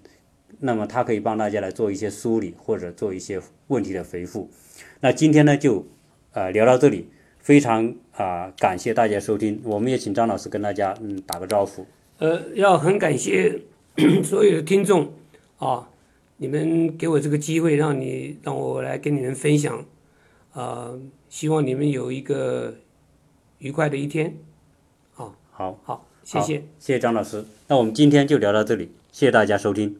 [0.59, 4.49] 那么她可以帮大家来做一些梳理或者做一些问题的回复。
[4.99, 5.87] 那今天呢就
[6.33, 11.85] 呃聊到这里，非常啊感谢大家收听，我们也请张老师跟大家嗯打个招呼。
[12.17, 13.61] 呃，要很感谢
[14.23, 15.13] 所有的听众
[15.57, 15.89] 啊，
[16.37, 19.85] 你们给我这个机会，让你让我来跟你们分享，
[20.53, 20.93] 啊，
[21.29, 22.75] 希望你们有一个
[23.59, 24.37] 愉快的一天，
[25.15, 26.07] 啊，好，好。
[26.23, 27.45] 谢谢，谢谢张老师。
[27.67, 29.99] 那我们今天就聊到这里，谢谢大家收听。